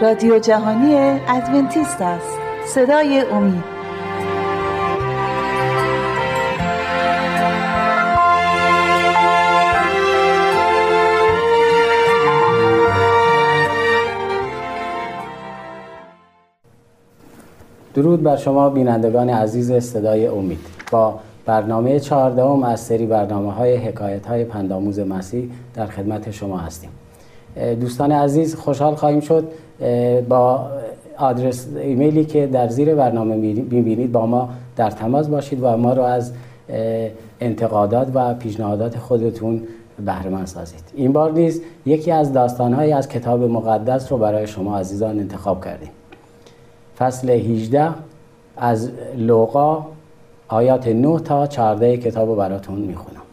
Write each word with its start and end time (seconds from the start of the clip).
رادیو 0.00 0.38
جهانی 0.38 0.94
ادونتیست 1.28 2.02
است. 2.02 2.38
صدای 2.66 3.20
امید. 3.20 3.64
درود 17.94 18.22
بر 18.22 18.36
شما 18.36 18.70
بینندگان 18.70 19.30
عزیز 19.30 19.72
صدای 19.72 20.26
امید. 20.26 20.58
با 20.90 21.20
برنامه 21.46 22.00
چهاردهم 22.00 22.62
از 22.62 22.80
سری 22.80 23.06
برنامه 23.06 23.52
های 23.52 23.76
حکایت 23.76 24.26
های 24.26 24.44
پنداموز 24.44 24.98
مسیح 24.98 25.50
در 25.74 25.86
خدمت 25.86 26.30
شما 26.30 26.58
هستیم. 26.58 26.90
دوستان 27.80 28.12
عزیز 28.12 28.54
خوشحال 28.56 28.94
خواهیم 28.94 29.20
شد 29.20 29.48
با 30.28 30.66
آدرس 31.18 31.68
ایمیلی 31.76 32.24
که 32.24 32.46
در 32.46 32.68
زیر 32.68 32.94
برنامه 32.94 33.36
می‌بینید 33.36 34.12
با 34.12 34.26
ما 34.26 34.48
در 34.76 34.90
تماس 34.90 35.28
باشید 35.28 35.58
و 35.62 35.76
ما 35.76 35.92
رو 35.92 36.02
از 36.02 36.32
انتقادات 37.40 38.08
و 38.14 38.34
پیشنهادات 38.34 38.98
خودتون 38.98 39.62
بهره 40.06 40.46
سازید. 40.46 40.82
این 40.94 41.12
بار 41.12 41.32
نیز 41.32 41.62
یکی 41.86 42.10
از 42.10 42.32
داستانهایی 42.32 42.92
از 42.92 43.08
کتاب 43.08 43.42
مقدس 43.42 44.12
رو 44.12 44.18
برای 44.18 44.46
شما 44.46 44.78
عزیزان 44.78 45.18
انتخاب 45.18 45.64
کردیم. 45.64 45.90
فصل 46.98 47.30
18 47.30 47.88
از 48.56 48.90
لوقا 49.16 49.86
آیات 50.48 50.88
9 50.88 51.20
تا 51.20 51.46
14 51.46 51.96
کتاب 51.96 52.28
رو 52.28 52.36
براتون 52.36 52.78
می‌خونم. 52.78 53.23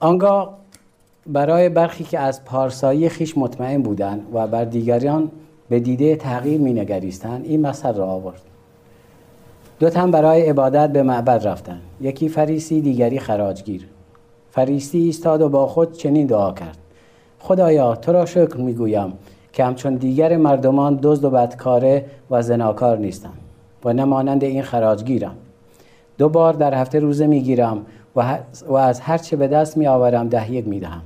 آنگاه 0.00 0.58
برای 1.26 1.68
برخی 1.68 2.04
که 2.04 2.18
از 2.18 2.44
پارسایی 2.44 3.08
خیش 3.08 3.38
مطمئن 3.38 3.82
بودند 3.82 4.26
و 4.32 4.46
بر 4.46 4.64
دیگران 4.64 5.30
به 5.68 5.80
دیده 5.80 6.16
تغییر 6.16 6.60
می 6.60 6.72
نگریستن 6.72 7.42
این 7.44 7.60
مثل 7.60 7.94
را 7.94 8.06
آورد. 8.06 8.42
دو 9.78 9.90
تن 9.90 10.10
برای 10.10 10.48
عبادت 10.48 10.92
به 10.92 11.02
معبد 11.02 11.46
رفتند. 11.46 11.80
یکی 12.00 12.28
فریسی 12.28 12.80
دیگری 12.80 13.18
خراجگیر. 13.18 13.88
فریسی 14.50 14.98
ایستاد 14.98 15.42
و 15.42 15.48
با 15.48 15.66
خود 15.66 15.92
چنین 15.92 16.26
دعا 16.26 16.52
کرد. 16.52 16.78
خدایا 17.40 17.96
تو 17.96 18.12
را 18.12 18.26
شکر 18.26 18.56
می‌گویم 18.56 19.12
که 19.52 19.64
همچون 19.64 19.94
دیگر 19.94 20.36
مردمان 20.36 20.98
دزد 21.02 21.24
و 21.24 21.30
بدکاره 21.30 22.04
و 22.30 22.42
زناکار 22.42 22.98
نیستم 22.98 23.32
و 23.84 23.92
نمانند 23.92 24.44
این 24.44 24.62
خراجگیرم. 24.62 25.36
دو 26.18 26.28
بار 26.28 26.52
در 26.52 26.74
هفته 26.74 26.98
روزه 26.98 27.26
می‌گیرم 27.26 27.86
و, 28.16 28.74
از 28.76 29.00
هر 29.00 29.18
چه 29.18 29.36
به 29.36 29.48
دست 29.48 29.76
می 29.76 29.86
آورم 29.86 30.28
ده 30.28 30.52
یک 30.52 30.68
می 30.68 30.80
دهم. 30.80 31.02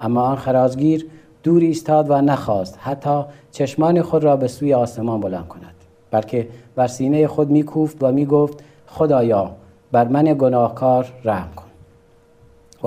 اما 0.00 0.22
آن 0.22 0.36
خراجگیر 0.36 1.06
دور 1.42 1.62
ایستاد 1.62 2.10
و 2.10 2.20
نخواست 2.20 2.78
حتی 2.80 3.24
چشمان 3.52 4.02
خود 4.02 4.24
را 4.24 4.36
به 4.36 4.48
سوی 4.48 4.74
آسمان 4.74 5.20
بلند 5.20 5.48
کند. 5.48 5.74
بلکه 6.10 6.48
بر 6.74 6.86
سینه 6.86 7.26
خود 7.26 7.50
میکوفت 7.50 7.96
و 8.00 8.12
می‌گفت 8.12 8.64
خدایا 8.86 9.50
بر 9.92 10.08
من 10.08 10.24
گناهکار 10.38 11.12
رحم 11.24 11.48
کن. 11.56 11.64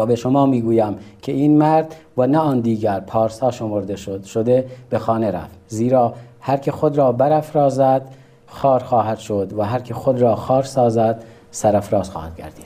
و 0.01 0.05
به 0.05 0.15
شما 0.15 0.45
می‌گویم 0.45 0.97
که 1.21 1.31
این 1.31 1.57
مرد 1.57 1.95
و 2.17 2.27
نه 2.27 2.37
آن 2.37 2.59
دیگر 2.59 2.99
پارسا 2.99 3.51
شمرده 3.51 3.95
شد 3.95 4.23
شده 4.23 4.65
به 4.89 4.99
خانه 4.99 5.31
رفت. 5.31 5.57
زیرا 5.67 6.13
هر 6.39 6.57
که 6.57 6.71
خود 6.71 6.97
را 6.97 7.11
برافرازد 7.11 8.01
خار 8.47 8.83
خواهد 8.83 9.17
شد 9.17 9.53
و 9.57 9.61
هر 9.61 9.79
که 9.79 9.93
خود 9.93 10.21
را 10.21 10.35
خار 10.35 10.63
سازد 10.63 11.23
سرفراز 11.55 12.09
خواهد 12.09 12.31
گردید. 12.35 12.65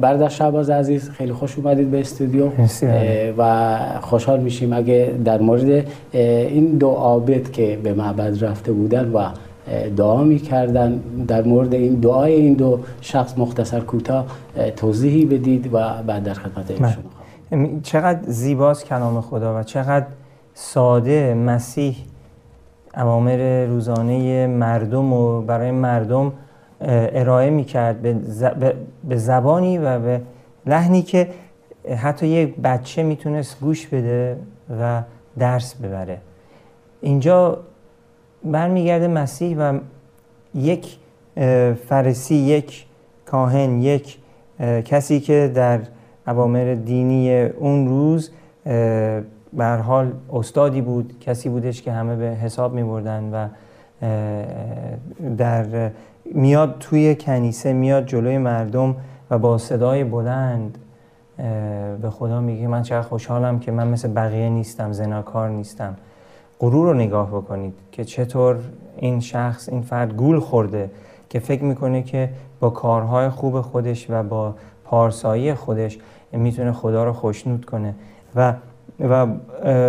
برادر 0.00 0.28
شعباز 0.28 0.70
عزیز 0.70 1.10
خیلی 1.10 1.32
خوش 1.32 1.58
اومدید 1.58 1.90
به 1.90 2.00
استودیو. 2.00 2.48
و 3.38 3.78
خوشحال 4.00 4.40
میشیم 4.40 4.72
اگه 4.72 5.14
در 5.24 5.40
مورد 5.40 5.86
این 6.12 6.66
دو 6.66 6.88
عابد 6.88 7.50
که 7.50 7.78
به 7.82 7.94
معبد 7.94 8.44
رفته 8.44 8.72
بودن 8.72 9.12
و 9.12 9.28
دعا 9.96 10.24
می‌کردن 10.24 11.00
در 11.28 11.42
مورد 11.42 11.74
این 11.74 11.94
دعای 11.94 12.32
این 12.34 12.54
دو 12.54 12.80
شخص 13.00 13.38
مختصر 13.38 13.80
کوتاه 13.80 14.26
توضیحی 14.76 15.24
بدید 15.24 15.74
و 15.74 16.02
بعد 16.06 16.22
در 16.22 16.34
خدمت 16.34 16.76
شما 16.76 17.80
چقدر 17.82 18.20
زیباست 18.26 18.84
کلام 18.84 19.20
خدا 19.20 19.60
و 19.60 19.62
چقدر 19.62 20.06
ساده 20.54 21.34
مسیح 21.34 21.96
اوامر 22.96 23.64
روزانه 23.64 24.46
مردم 24.46 25.12
و 25.12 25.40
برای 25.40 25.70
مردم 25.70 26.32
ارائه 26.80 27.50
می‌کرد 27.50 28.02
به 29.08 29.16
زبانی 29.16 29.78
و 29.78 29.98
به 29.98 30.20
لحنی 30.66 31.02
که 31.02 31.28
حتی 31.96 32.26
یک 32.26 32.56
بچه 32.56 33.02
می‌تونست 33.02 33.60
گوش 33.60 33.86
بده 33.86 34.36
و 34.80 35.02
درس 35.38 35.74
ببره. 35.74 36.18
اینجا 37.00 37.58
برمیگرده 38.44 39.08
مسیح 39.08 39.56
و 39.58 39.78
یک 40.54 40.96
فرسی 41.88 42.34
یک 42.34 42.86
کاهن 43.26 43.82
یک 43.82 44.18
کسی 44.84 45.20
که 45.20 45.52
در 45.54 45.80
عوامر 46.26 46.74
دینی 46.74 47.42
اون 47.42 47.88
روز 47.88 48.30
به 49.52 49.66
حال 49.84 50.12
استادی 50.32 50.80
بود 50.80 51.14
کسی 51.20 51.48
بودش 51.48 51.82
که 51.82 51.92
همه 51.92 52.16
به 52.16 52.24
حساب 52.24 52.74
می 52.74 52.82
بردن 52.82 53.24
و 53.24 53.48
در 55.36 55.90
میاد 56.34 56.76
توی 56.80 57.14
کنیسه 57.14 57.72
میاد 57.72 58.06
جلوی 58.06 58.38
مردم 58.38 58.96
و 59.30 59.38
با 59.38 59.58
صدای 59.58 60.04
بلند 60.04 60.78
به 62.02 62.10
خدا 62.10 62.40
میگه 62.40 62.66
من 62.66 62.82
چقدر 62.82 63.08
خوشحالم 63.08 63.58
که 63.58 63.72
من 63.72 63.88
مثل 63.88 64.08
بقیه 64.08 64.48
نیستم 64.48 64.92
زناکار 64.92 65.48
نیستم. 65.48 65.96
غرور 66.60 66.86
رو 66.86 66.94
نگاه 66.94 67.28
بکنید 67.28 67.74
که 67.92 68.04
چطور 68.04 68.56
این 68.96 69.20
شخص 69.20 69.68
این 69.68 69.82
فرد 69.82 70.14
گول 70.14 70.40
خورده 70.40 70.90
که 71.28 71.38
فکر 71.38 71.64
می‌کنه 71.64 72.02
که 72.02 72.28
با 72.60 72.70
کارهای 72.70 73.28
خوب 73.28 73.60
خودش 73.60 74.06
و 74.10 74.22
با 74.22 74.54
پارسایی 74.84 75.54
خودش 75.54 75.98
می‌تونه 76.32 76.72
خدا 76.72 77.04
رو 77.04 77.12
خوشنود 77.12 77.64
کنه. 77.64 77.94
و 78.36 78.54
و, 79.00 79.26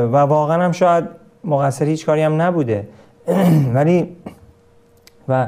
و 0.06 0.18
واقعا 0.18 0.64
هم 0.64 0.72
شاید 0.72 1.06
مقصر 1.44 1.86
هیچ 1.86 2.06
کاری 2.06 2.22
هم 2.22 2.42
نبوده. 2.42 2.88
ولی 3.76 4.16
و 5.28 5.48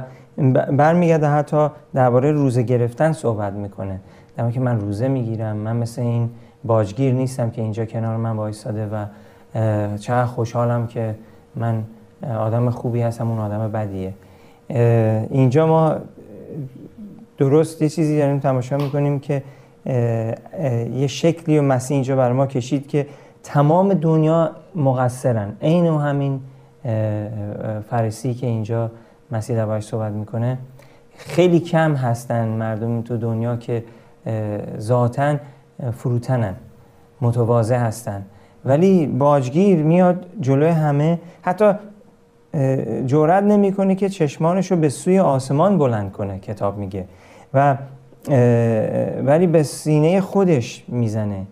برمیگرده 0.78 1.28
حتی 1.28 1.68
درباره 1.94 2.32
روزه 2.32 2.64
گرفتن 2.64 3.12
صحبت 3.12 3.54
می‌کنه. 3.54 4.00
در 4.38 4.52
که 4.52 4.60
من 4.60 4.80
روزه 4.80 5.08
می‌گیرم 5.08 5.56
من 5.56 5.76
مثل 5.76 6.02
این 6.02 6.30
باجگیر 6.64 7.14
نیستم 7.14 7.50
که 7.50 7.62
اینجا 7.62 7.86
کنار 7.86 8.18
من 8.18 8.36
وایستاده 8.36 8.88
و 8.88 9.06
چقدر 9.98 10.26
خوشحالم 10.26 10.88
که 10.88 11.16
من 11.56 11.84
آدم 12.40 12.70
خوبی 12.70 13.02
هستم 13.02 13.30
اون 13.30 13.40
آدم 13.40 13.72
بدیه. 13.72 14.14
اینجا 15.30 15.68
ما 15.68 15.96
درست 17.38 17.82
یه 17.82 17.90
چیزی 17.90 18.20
داریم 18.20 18.40
تماشا 18.40 18.78
می‌کنیم 18.78 19.20
که 19.20 19.44
یه 20.96 21.08
شکلی 21.08 21.60
و 21.60 21.62
مسیح 21.62 21.96
اینجا 21.96 22.16
بر 22.16 22.32
ما 22.32 22.48
کشید 22.48 22.88
که 22.88 23.08
تمام 23.44 23.94
دنیا 23.94 24.52
مقصرن. 24.76 25.54
عین 25.62 25.86
همین 25.86 26.40
فرسی 27.90 28.34
که 28.34 28.48
اینجا 28.48 28.92
مسیح 29.34 29.56
دربارش 29.56 29.86
صحبت 29.86 30.12
می‌کنه. 30.12 30.58
خیلی 31.18 31.60
کم 31.60 31.96
هستن 31.96 32.48
مردم 32.48 33.02
تو 33.02 33.18
دنیا 33.18 33.56
که 33.56 33.84
ذاتا 34.80 35.36
فروتنن. 35.92 36.56
متواضع 37.22 37.78
هستن. 37.78 38.26
ولی 38.66 39.08
باجگیر 39.08 39.84
میاد 39.84 40.26
جلوی 40.40 40.70
همه. 40.70 41.20
حتی 41.42 41.72
جورت 43.06 43.44
نمی‌کنه 43.44 43.96
که 43.96 44.10
چشمانش 44.10 44.72
رو 44.72 44.78
به 44.78 44.90
سوی 44.90 45.20
آسمان 45.20 45.78
بلند 45.78 46.12
کنه 46.12 46.40
کتاب 46.40 46.78
میگه. 46.78 47.06
و 47.54 47.78
ولی 49.26 49.48
به 49.48 49.64
سینه 49.64 50.22
خودش 50.22 50.86
می‌زنه. 50.88 51.46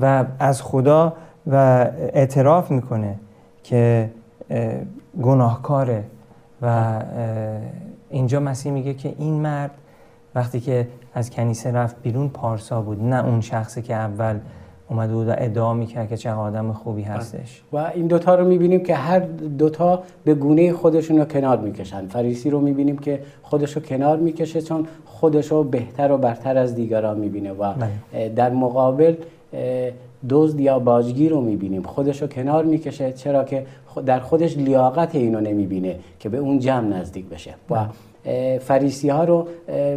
و 0.00 0.24
از 0.38 0.62
خدا 0.62 1.12
و 1.46 1.54
اعتراف 2.12 2.70
می‌کنه 2.70 3.14
که 3.62 4.10
گناهکاره. 5.22 6.04
و 6.62 7.00
اینجا 8.10 8.40
مسیح 8.40 8.72
میگه 8.72 8.94
که 8.94 9.14
این 9.18 9.34
مرد 9.34 9.70
وقتی 10.34 10.60
که 10.60 10.88
از 11.14 11.30
کنیسه 11.30 11.72
رفت 11.72 12.02
بیرون 12.02 12.28
پارسا 12.28 12.82
بود 12.82 13.02
نه 13.02 13.24
اون 13.24 13.40
شخصی 13.40 13.82
که 13.82 13.94
اول 13.94 14.38
اومده 14.88 15.12
بود 15.12 15.28
و 15.28 15.34
ادعا 15.38 15.74
می‌کرد 15.74 16.08
که 16.08 16.16
چه 16.16 16.30
آدم 16.30 16.72
خوبی 16.72 17.02
بله. 17.02 17.12
هستش 17.12 17.62
و 17.72 17.76
این 17.76 18.06
دوتا 18.06 18.34
رو 18.34 18.48
می‌بینیم 18.48 18.82
که 18.82 18.94
هر 18.94 19.18
دوتا 19.58 20.02
به 20.24 20.34
گونه 20.34 20.72
خودشون 20.72 21.18
رو 21.18 21.24
کنار 21.24 21.58
می‌کشن 21.58 22.06
فریسی 22.06 22.50
رو 22.50 22.60
می‌بینیم 22.60 22.98
که 22.98 23.22
خودش 23.42 23.72
رو 23.72 23.82
کنار 23.82 24.16
می‌کشه 24.16 24.62
چون 24.62 24.86
خودش 25.04 25.50
رو 25.50 25.64
بهتر 25.64 26.12
و 26.12 26.18
برتر 26.18 26.58
از 26.58 26.74
دیگران 26.74 27.18
می‌بینه 27.18 27.52
و 27.52 27.72
بله. 27.72 28.28
در 28.28 28.50
مقابل 28.50 29.14
دزد 30.30 30.60
یا 30.60 30.78
باجگیر 30.78 31.30
رو 31.30 31.40
می‌بینیم. 31.40 31.82
خودش 31.82 32.22
رو 32.22 32.28
کنار 32.28 32.64
می‌کشه 32.64 33.12
چرا 33.12 33.44
که 33.44 33.66
در 34.06 34.20
خودش 34.20 34.56
لیاقت 34.56 35.14
اینو 35.14 35.40
نمی‌بینه 35.40 35.96
که 36.20 36.28
به 36.28 36.38
اون 36.38 36.58
جمع 36.58 36.88
نزدیک 36.88 37.26
بشه. 37.26 37.54
و 37.70 37.86
فریسی 38.58 39.08
ها 39.08 39.24
رو 39.24 39.46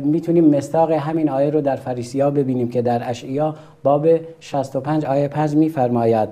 می‌تونیم 0.04 0.46
مستاق 0.46 0.92
همین 0.92 1.30
آیه 1.30 1.50
رو 1.50 1.62
در 1.62 1.76
فریسی 1.76 2.22
ها 2.22 2.30
ببینیم 2.32 2.70
که 2.70 2.82
در 2.82 3.10
اشعیا 3.10 3.56
باب 3.84 4.08
65 4.40 5.06
آیه 5.06 5.28
5 5.28 5.56
میفرماید 5.56 6.30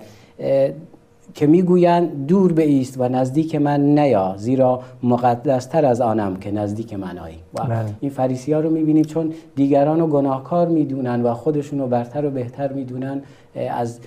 که 1.33 1.47
می‌گویند 1.47 2.27
دور 2.27 2.59
ایست 2.59 2.99
و 2.99 3.09
نزدیک 3.09 3.55
من 3.55 3.99
نیا 3.99 4.35
زیرا 4.37 4.81
مقدستر 5.03 5.85
از 5.85 6.01
آنم 6.01 6.35
که 6.35 6.51
نزدیک 6.51 6.93
من 6.93 7.17
آیی 7.17 7.37
و 7.53 7.63
بله. 7.63 7.85
این 7.99 8.11
فریسی 8.11 8.53
ها 8.53 8.59
رو 8.59 8.69
می‌بینیم 8.69 9.03
چون 9.03 9.33
دیگران 9.55 9.99
رو 9.99 10.07
گناهکار 10.07 10.67
می‌دونن 10.67 11.21
و 11.21 11.33
خودشون 11.33 11.79
رو 11.79 11.87
برتر 11.87 12.25
و 12.25 12.29
بهتر 12.29 12.73
می‌دونن 12.73 13.21
از 13.69 13.99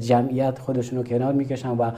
جمعیت 0.00 0.58
خودشون 0.58 0.98
رو 0.98 1.04
کنار 1.04 1.32
می‌کشن 1.32 1.70
و 1.70 1.90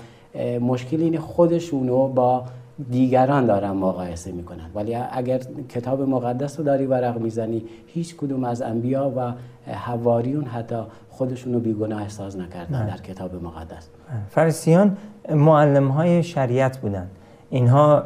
مشکل 0.61 1.01
این 1.01 1.19
خودشون 1.19 1.89
رو 1.89 2.09
با 2.09 2.45
دیگران 2.91 3.47
دارن 3.47 3.71
مقایسه 3.71 4.33
می‌کنن. 4.33 4.71
ولی 4.75 4.95
اگر 4.95 5.41
کتاب 5.69 6.03
مقدس 6.03 6.59
رو 6.59 6.65
داری 6.65 6.87
ورق 6.87 7.19
می‌زنی 7.21 7.65
هیچ 7.87 8.17
کدوم 8.17 8.45
از 8.45 8.63
انبیا 8.63 9.13
و 9.17 9.33
حواریون 9.73 10.45
حتی 10.45 10.77
خودشون 11.11 11.55
رو 11.55 11.61
بیگناه 11.61 12.03
احساس 12.03 12.37
نکردن 12.37 12.87
در 12.87 12.97
کتاب 12.97 13.35
مقدس. 13.35 13.89
فرسیان 14.29 14.97
معلم 15.31 15.89
های 15.89 16.23
شریعت 16.23 16.79
بودن 16.79 17.07
اینها 17.51 18.03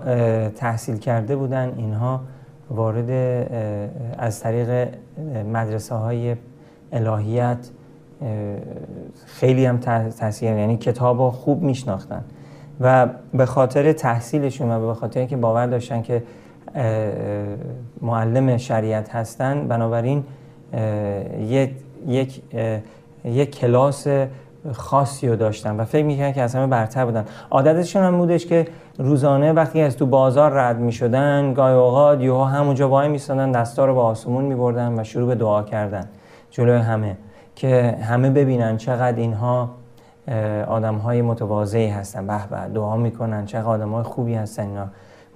تحصیل 0.57 0.97
کرده 0.97 1.37
بودن 1.37 1.75
اینها 1.77 2.21
وارد 2.71 3.11
از 4.19 4.41
طریق 4.41 4.89
مدرسه 5.53 5.95
های 5.95 6.37
الهیت 6.93 7.71
خیلی 9.27 9.67
هم 9.67 9.79
تحصیل 9.79 10.49
یعنی 10.49 10.77
کتاب 10.77 11.31
خوب 11.31 11.63
میشناختن. 11.63 12.25
و 12.81 13.09
به 13.35 13.47
خاطر 13.47 13.93
تحصیلشون 13.93 14.71
و 14.71 14.87
به 14.87 14.95
خاطر 14.95 15.21
اینکه 15.21 15.37
باور 15.37 15.67
داشتن 15.67 16.03
که 16.03 16.23
معلم 18.01 18.57
شریعت 18.57 19.15
هستن 19.15 19.69
بنابراین 19.69 20.25
یک 21.49 22.43
یک 23.25 23.59
کلاس 23.59 24.07
خاصی 24.73 25.29
رو 25.29 25.37
داشتن 25.37 25.77
و 25.77 25.85
فکر 25.85 26.05
می‌کنن 26.05 26.33
که 26.33 26.43
از 26.43 26.55
همه 26.55 26.67
برتر 26.67 27.05
بودن. 27.05 27.25
عادتشون 27.51 28.03
هم 28.03 28.19
بودش 28.19 28.47
که 28.47 28.67
روزانه 28.99 29.53
وقتی 29.53 29.81
از 29.81 29.97
تو 29.97 30.07
بازار 30.07 30.53
رد 30.53 30.79
می‌شدن 30.79 31.55
گاهی 31.55 31.75
اوقات 31.75 32.21
یهو 32.21 32.45
همونجا 32.45 32.89
وای 32.89 33.09
میستادن 33.09 33.53
دستا 33.53 33.85
رو 33.85 33.95
به 33.95 34.01
آسمون 34.01 34.45
میبردن 34.45 35.01
و 35.01 35.05
شروع 35.05 35.29
به 35.29 35.35
دعا 35.35 35.63
کردن 35.63 36.09
جلوی 36.51 36.79
همه 36.79 37.17
که 37.55 37.97
همه 38.03 38.31
ببینن 38.31 38.77
چقدر 38.77 39.17
اینها 39.17 39.71
آدم 40.67 40.95
های 40.95 41.23
متواضعی 41.23 41.89
هستن. 41.89 42.27
به 42.27 42.47
به 42.51 42.57
دعا 42.75 42.97
می‌کنن. 42.97 43.47
چقدر 43.47 43.67
آدم 43.67 43.91
های 43.91 44.03
خوبی 44.03 44.35
هستن 44.35 44.67
اینا. 44.67 44.87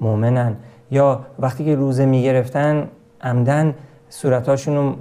مؤمنن. 0.01 0.57
یا 0.91 1.21
وقتی 1.39 1.65
که 1.65 1.75
روزه 1.75 2.07
می‌گرفتن 2.07 2.89
عمدن 3.23 3.75
صورتاشون 4.09 4.77
رو 4.77 4.95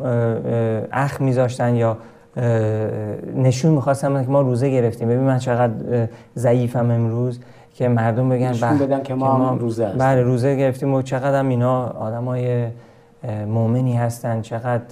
اخ 0.92 1.22
میذاشتن 1.22 1.76
یا 1.76 1.98
نشون 3.36 3.72
می‌خواستم 3.72 4.24
که 4.24 4.30
ما 4.30 4.42
روزه 4.42 4.70
گرفتیم. 4.70 5.08
ببین 5.08 5.24
من 5.24 5.38
چقدر 5.38 6.08
ضعیفم 6.38 6.92
امروز 6.92 7.40
که 7.74 7.88
مردم 7.88 8.30
بگن 8.30 8.50
نشون 8.50 8.78
بدن 8.78 9.04
که 9.04 9.14
ما, 9.14 9.38
ما 9.38 9.56
روزه 9.56 9.86
هستیم. 9.86 10.00
بله 10.00 10.22
روزه 10.22 10.56
گرفتیم 10.56 10.94
و 10.94 11.02
چقدر 11.02 11.40
هم 11.40 11.50
اینا 11.50 11.88
آدم 11.88 12.26
های 12.26 12.68
مؤمنی 13.48 13.94
هستن. 13.94 14.42
چقدر 14.42 14.84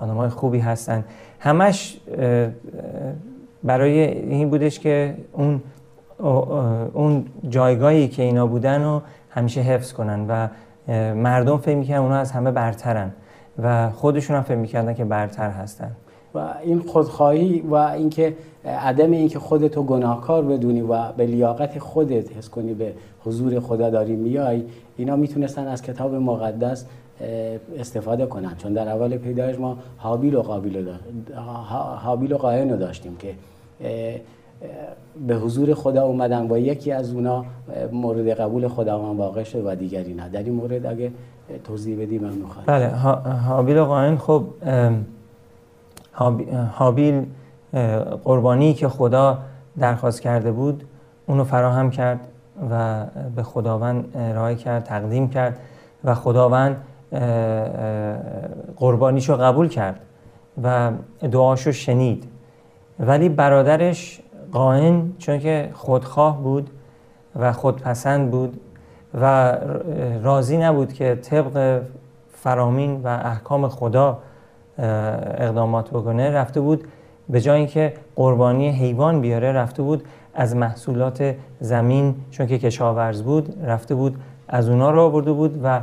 آدم 0.00 0.14
های 0.14 0.28
خوبی 0.28 0.58
هستن. 0.58 1.04
همش 1.40 2.00
برای 3.64 3.98
این 4.18 4.50
بودش 4.50 4.80
که 4.80 5.14
اون 5.32 5.62
اون 6.92 7.24
جایگاهی 7.48 8.08
که 8.08 8.22
اینا 8.22 8.46
بودن 8.46 8.84
رو 8.84 9.02
همیشه 9.30 9.60
حفظ 9.60 9.92
کنن 9.92 10.26
و 10.28 10.48
مردم 11.14 11.56
فکر 11.56 11.76
می‌کنن 11.76 11.96
اونا 11.96 12.16
از 12.16 12.32
همه 12.32 12.50
برترن 12.50 13.10
و 13.62 13.90
خودشون 13.90 14.36
هم 14.36 14.42
فکر 14.42 14.56
می‌کردن 14.56 14.94
که 14.94 15.04
برتر 15.04 15.50
هستن. 15.50 15.90
و 16.34 16.54
این 16.62 16.78
خودخواهی 16.78 17.60
و 17.60 17.74
اینکه 17.74 18.36
عدم 18.64 19.10
اینکه 19.10 19.38
خودتو 19.38 19.82
گناهکار 19.82 20.44
بدونی 20.44 20.80
و 20.80 21.12
به 21.12 21.26
لیاقت 21.26 21.78
خودت 21.78 22.36
حس 22.36 22.48
کنی 22.48 22.74
به 22.74 22.92
حضور 23.24 23.60
خدا 23.60 23.90
داری 23.90 24.16
میای 24.16 24.64
اینا 24.96 25.16
می‌تونستن 25.16 25.66
از 25.66 25.82
کتاب 25.82 26.14
مقدس 26.14 26.86
استفاده 27.78 28.26
کنن. 28.26 28.56
چون 28.56 28.72
در 28.72 28.88
اول 28.88 29.16
پیدایش 29.16 29.58
ما 29.58 29.78
حابیل 29.96 30.34
و 30.34 30.42
قابیل 30.42 30.88
حابیل 31.96 32.32
و 32.32 32.36
قاین 32.36 32.70
رو 32.70 32.76
داشتیم 32.76 33.16
که 33.16 33.34
به 35.26 35.34
حضور 35.34 35.74
خدا 35.74 36.02
اومدن 36.02 36.50
و 36.50 36.58
یکی 36.58 36.92
از 36.92 37.12
اونا 37.12 37.44
مورد 37.92 38.28
قبول 38.28 38.68
خداوند 38.68 39.16
واقع 39.16 39.42
شد 39.42 39.62
و 39.66 39.74
دیگری 39.74 40.14
نه. 40.14 40.28
در 40.28 40.42
این 40.42 40.54
مورد 40.54 40.86
اگه 40.86 41.12
توضیح 41.64 42.02
بدی 42.02 42.18
من 42.18 42.32
می‌خوام. 42.32 42.64
بله 42.66 42.88
حابیل 43.46 43.78
و 43.78 43.84
قاین 43.84 44.18
خب 44.18 44.44
حابیل 46.72 47.26
قربانی 48.24 48.74
که 48.74 48.88
خدا 48.88 49.38
درخواست 49.78 50.20
کرده 50.20 50.52
بود 50.52 50.84
اونو 51.26 51.44
فراهم 51.44 51.90
کرد 51.90 52.20
و 52.70 53.04
به 53.36 53.42
خداوند 53.42 54.04
ارائه 54.14 54.54
کرد 54.54 54.84
تقدیم 54.84 55.28
کرد 55.28 55.58
و 56.04 56.14
خداوند 56.14 56.76
قربانیشو 58.76 59.36
قبول 59.36 59.68
کرد 59.68 60.00
و 60.62 60.90
دعاشو 61.32 61.72
شنید. 61.72 62.24
ولی 63.00 63.28
برادرش 63.28 64.20
قائن 64.52 65.12
چون 65.18 65.38
که 65.38 65.70
خودخواه 65.72 66.42
بود 66.42 66.70
و 67.36 67.52
خودپسند 67.52 68.30
بود 68.30 68.60
و 69.20 69.56
راضی 70.22 70.56
نبود 70.56 70.92
که 70.92 71.14
طبق 71.14 71.82
فرامین 72.32 73.00
و 73.02 73.08
احکام 73.08 73.68
خدا 73.68 74.18
اقدامات 74.78 75.90
بکنه 75.90 76.30
رفته 76.30 76.60
بود 76.60 76.84
به 77.28 77.40
جای 77.40 77.58
اینکه 77.58 77.94
قربانی 78.16 78.68
حیوان 78.68 79.20
بیاره 79.20 79.52
رفته 79.52 79.82
بود 79.82 80.02
از 80.34 80.56
محصولات 80.56 81.34
زمین 81.60 82.14
چون 82.30 82.46
که 82.46 82.58
کشاورز 82.58 83.22
بود 83.22 83.54
رفته 83.64 83.94
بود 83.94 84.16
از 84.48 84.68
اونا 84.68 84.90
رو 84.90 85.00
آورده 85.00 85.32
بود 85.32 85.60
و 85.62 85.80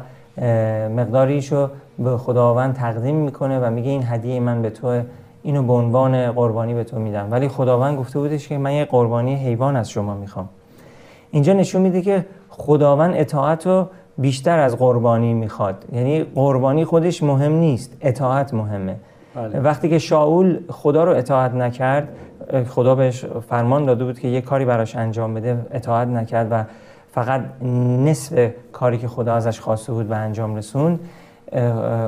مقداریشو 0.97 1.69
به 1.99 2.17
خداوند 2.17 2.73
تقدیم 2.73 3.15
می‌کنه 3.15 3.59
و 3.59 3.69
میگه 3.69 3.89
این 3.89 4.03
هدیه 4.05 4.39
من 4.39 4.61
به 4.61 4.69
تو 4.69 5.01
اینو 5.43 5.63
به 5.63 5.73
عنوان 5.73 6.31
قربانی 6.31 6.73
به 6.73 6.83
تو 6.83 6.99
میدم. 6.99 7.27
ولی 7.31 7.47
خداوند 7.47 7.97
گفته 7.97 8.19
بودش 8.19 8.47
که 8.47 8.57
من 8.57 8.73
یه 8.73 8.85
قربانی 8.85 9.35
حیوان 9.35 9.75
از 9.75 9.89
شما 9.89 10.15
می‌خوام. 10.15 10.49
اینجا 11.31 11.53
نشون 11.53 11.81
میده 11.81 12.01
که 12.01 12.25
خداوند 12.49 13.13
اطاعت 13.15 13.67
رو 13.67 13.87
بیشتر 14.17 14.59
از 14.59 14.77
قربانی 14.77 15.33
می‌خواد. 15.33 15.85
یعنی 15.93 16.23
قربانی 16.23 16.85
خودش 16.85 17.23
مهم 17.23 17.51
نیست 17.51 17.97
اطاعت 18.01 18.53
مهمه. 18.53 18.95
بله. 19.35 19.59
وقتی 19.59 19.89
که 19.89 19.99
شاول 19.99 20.59
خدا 20.69 21.03
رو 21.03 21.11
اطاعت 21.11 21.53
نکرد 21.53 22.09
خدا 22.67 22.95
بهش 22.95 23.25
فرمان 23.25 23.85
داده 23.85 24.05
بود 24.05 24.19
که 24.19 24.27
یه 24.27 24.41
کاری 24.41 24.65
براش 24.65 24.95
انجام 24.95 25.33
بده 25.33 25.65
اطاعت 25.71 26.07
نکرد 26.07 26.47
و 26.51 26.63
فقط 27.15 27.41
نصف 28.05 28.49
کاری 28.71 28.97
که 28.97 29.07
خدا 29.07 29.33
ازش 29.33 29.59
خواسته 29.59 29.93
بود 29.93 30.07
به 30.07 30.15
انجام 30.15 30.55
رسوند 30.55 30.99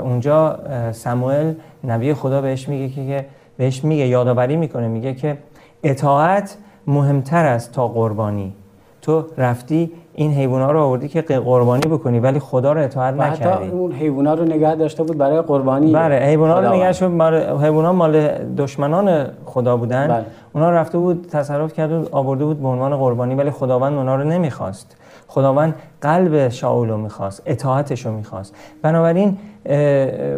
اونجا 0.03 0.59
سموئل 0.91 1.53
نبی 1.83 2.13
خدا 2.13 2.41
بهش 2.41 2.69
میگه 2.69 2.89
که 2.89 3.25
بهش 3.57 3.83
میگه 3.83 4.07
یادآوری 4.07 4.55
می‌کنه 4.55 4.87
میگه 4.87 5.13
که 5.13 5.37
اطاعت 5.83 6.57
مهمتر 6.87 7.45
است 7.45 7.71
تا 7.71 7.87
قربانی. 7.87 8.53
تو 9.01 9.25
رفتی 9.37 9.91
این 10.19 10.33
حیوونا 10.33 10.71
رو 10.71 10.79
آوردی 10.79 11.07
که 11.07 11.21
قربانی 11.21 11.81
بکنی 11.81 12.19
ولی 12.19 12.39
خدا 12.39 12.73
رو 12.73 12.81
اطاعت 12.81 13.13
نکردی 13.13 13.65
حتی 13.65 13.69
اون 13.71 13.91
حیوونا 13.91 14.33
رو 14.33 14.45
نگه 14.45 14.75
داشته 14.75 15.03
بود 15.03 15.17
برای 15.17 15.41
قربانی 15.41 15.91
بله 15.91 16.15
حیوونا 16.15 16.59
رو 16.59 16.75
نگه 16.75 16.93
شد 16.93 17.21
حیوونا 17.61 17.93
مال 17.93 18.27
دشمنان 18.57 19.27
خدا 19.45 19.77
بودن. 19.77 20.07
بله. 20.07 20.25
اونا 20.53 20.71
رفته 20.71 20.97
بود 20.97 21.27
تصرف 21.31 21.73
کرد 21.73 21.91
و 21.91 22.05
آورده 22.11 22.45
بود 22.45 22.61
به 22.61 22.67
عنوان 22.67 22.97
قربانی 22.97 23.35
ولی 23.35 23.51
خداوند 23.51 23.93
اونا 23.93 24.15
رو 24.15 24.23
نمی‌خواست. 24.23 24.97
خداوند 25.27 25.75
قلب 26.01 26.49
شاول 26.49 26.89
رو 26.89 26.97
می‌خواست 26.97 27.43
اطاعتش 27.45 28.05
رو 28.05 28.11
می‌خواست. 28.11 28.55
بنابراین 28.81 29.37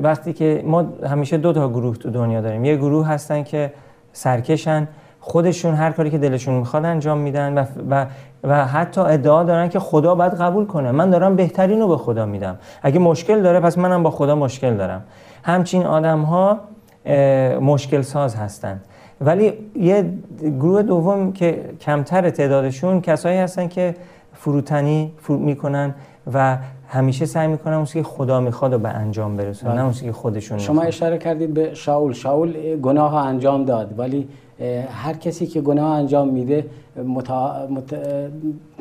وقتی 0.03 0.33
که 0.33 0.63
ما 0.65 0.86
همیشه 1.09 1.38
دو 1.38 1.53
تا 1.53 1.69
گروه 1.69 1.95
تو 1.95 2.09
دنیا 2.09 2.41
داریم. 2.41 2.65
یه 2.65 2.75
گروه 2.75 3.07
هستن 3.07 3.43
که 3.43 3.74
سرکشن 4.13 4.88
خودشون 5.19 5.74
هر 5.74 5.91
کاری 5.91 6.09
که 6.09 6.17
دلشون 6.17 6.53
می‌خواد 6.53 6.86
انجام 6.86 7.17
میدن 7.17 7.57
و, 7.57 7.65
و, 7.89 8.05
و 8.43 8.65
حتی 8.65 9.01
ادعا 9.01 9.43
دارن 9.43 9.69
که 9.69 9.79
خدا 9.79 10.15
باید 10.15 10.34
قبول 10.34 10.65
کنه. 10.65 10.91
من 10.91 11.10
دارم 11.10 11.36
بهترین 11.36 11.79
رو 11.79 11.88
به 11.88 11.98
خدا 11.98 12.25
میدم. 12.25 12.58
اگه 12.81 13.00
مشکل 13.00 13.41
داره 13.41 13.60
پس 13.60 13.77
منم 13.77 14.03
با 14.03 14.12
خدا 14.12 14.36
مشکل 14.36 14.77
دارم. 14.77 15.03
همچین 15.43 15.86
آدم 15.86 16.22
ها 16.22 16.60
مشکل 17.62 18.01
ساز 18.01 18.36
هستند. 18.36 18.81
ولی 19.22 19.53
یه 19.75 20.13
گروه 20.60 20.81
دوم 20.81 21.31
که 21.31 21.65
کمتر 21.81 22.29
تعدادشون 22.29 23.01
کسایی 23.01 23.38
هستن 23.38 23.67
که 23.67 23.96
فروتنی 24.34 25.12
فرو 25.17 25.38
می‌کنن 25.38 25.93
و 26.34 26.58
همیشه 26.88 27.25
سعی 27.25 27.48
می‌کنن 27.48 27.74
اون 27.74 27.86
که 27.86 28.03
خدا 28.03 28.39
می‌خواد 28.39 28.74
و 28.74 28.77
به 28.77 28.89
انجام 28.89 29.38
برسونن 29.38 29.74
نه 29.74 29.84
اون 29.84 29.93
که 29.93 30.12
خودشون 30.12 30.58
شما 30.58 30.74
می‌خواد. 30.74 30.88
اشاره 30.88 31.17
کردید 31.17 31.53
به 31.53 31.74
شاول. 31.74 32.13
شاول 32.13 32.75
گناه 32.81 33.12
ها 33.12 33.22
انجام 33.22 33.65
داد 33.65 34.00
ولی 34.00 34.27
هر 34.91 35.13
کسی 35.13 35.47
که 35.47 35.61
گناه 35.61 35.97
انجام 35.97 36.27
میده 36.27 36.65
متا... 37.05 37.67
مت... 37.69 37.99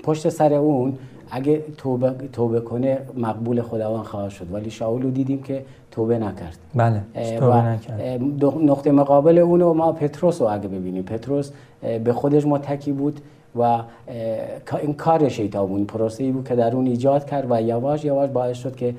پشت 0.02 0.28
سر 0.28 0.52
اون 0.52 0.94
اگه 1.30 1.62
توبه, 1.76 2.14
توبه 2.32 2.60
کنه 2.60 2.98
مقبول 3.16 3.62
خداوند 3.62 4.04
خواهد 4.04 4.30
شد. 4.30 4.46
ولی 4.52 4.70
شاول 4.70 5.02
رو 5.02 5.10
دیدیم 5.10 5.42
که 5.42 5.64
توبه 5.90 6.18
نکرد. 6.18 6.58
بله 6.74 7.02
توبه 7.38 7.62
نکرد. 7.62 8.22
نقطه 8.62 8.92
مقابل 8.92 9.38
اونو 9.38 9.74
ما 9.74 9.92
پتروس 9.92 10.40
رو 10.40 10.48
اگه 10.48 10.68
ببینیم. 10.68 11.02
پتروس 11.02 11.50
به 12.04 12.12
خودش 12.12 12.46
متکی 12.46 12.92
بود 12.92 13.20
و 13.58 13.82
این 14.82 14.94
کار 14.94 15.28
شیطان 15.28 15.66
بود. 15.66 15.86
پروسه 15.86 16.24
ای 16.24 16.32
بود 16.32 16.48
که 16.48 16.54
در 16.56 16.76
اون 16.76 16.86
ایجاد 16.86 17.26
کرد 17.26 17.46
و 17.50 17.62
یواش 17.62 18.04
یواش 18.04 18.30
باعث 18.30 18.56
شد 18.56 18.76
که 18.76 18.94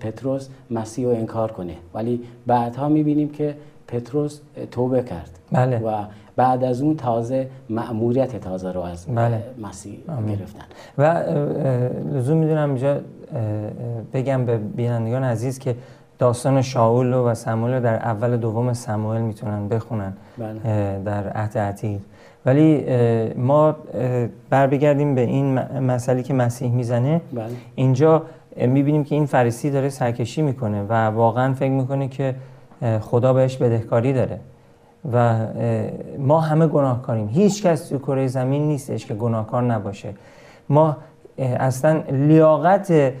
پتروس 0.00 0.48
مسیح 0.70 1.06
رو 1.06 1.12
انکار 1.12 1.52
کنه. 1.52 1.74
ولی 1.94 2.20
بعدها 2.46 2.88
می‌بینیم 2.88 3.28
که 3.28 3.54
پتروس 3.88 4.40
توبه 4.70 5.02
کرد 5.02 5.30
بله. 5.52 5.78
و 5.78 6.04
بعد 6.36 6.64
از 6.64 6.82
اون 6.82 6.96
تازه 6.96 7.48
مأموریت 7.70 8.36
تازه 8.36 8.72
رو 8.72 8.80
از 8.80 9.06
بله. 9.06 9.42
مسیح 9.62 9.98
گرفتن 10.28 10.64
و 10.98 11.22
لزوم 12.16 12.36
می‌دونم 12.36 12.68
اینجا 12.68 13.00
بگم 14.12 14.44
به 14.44 14.58
بینندگان 14.58 15.24
عزیز 15.24 15.58
که 15.58 15.76
داستان 16.18 16.62
شاول 16.62 17.14
و 17.14 17.34
سموئل 17.34 17.80
در 17.80 17.94
اول 17.94 18.36
دوم 18.36 18.72
سموئل 18.72 19.20
می‌تونن 19.20 19.68
بخونن 19.68 20.12
بله. 20.38 21.02
در 21.04 21.28
عهد 21.28 21.58
عتیق 21.58 22.00
ولی 22.46 22.84
ما 23.34 23.76
بر 24.50 24.66
بگردیم 24.66 25.14
به 25.14 25.20
این 25.20 25.58
مسئله 25.80 26.22
که 26.22 26.34
مسیح 26.34 26.72
می‌زنه 26.72 27.20
بله. 27.32 27.44
اینجا 27.74 28.22
می‌بینیم 28.56 29.04
که 29.04 29.14
این 29.14 29.26
فریسی 29.26 29.70
داره 29.70 29.88
سرکشی 29.88 30.42
می‌کنه 30.42 30.82
و 30.82 30.92
واقعا 30.92 31.54
فکر 31.54 31.70
می‌کنه 31.70 32.08
که 32.08 32.34
خدا 33.00 33.32
بهش 33.32 33.56
بدهکاری 33.56 34.12
داره. 34.12 34.38
و 35.12 35.46
ما 36.18 36.40
همه 36.40 36.66
گناهکاریم. 36.66 37.28
هیچ 37.28 37.62
کس 37.62 37.88
تو 37.88 37.98
کره 37.98 38.26
زمین 38.26 38.68
نیستش 38.68 39.06
که 39.06 39.14
گناهکار 39.14 39.62
نباشه. 39.62 40.14
ما 40.68 40.96
اصلا 41.38 42.02
لیاقت 42.10 43.12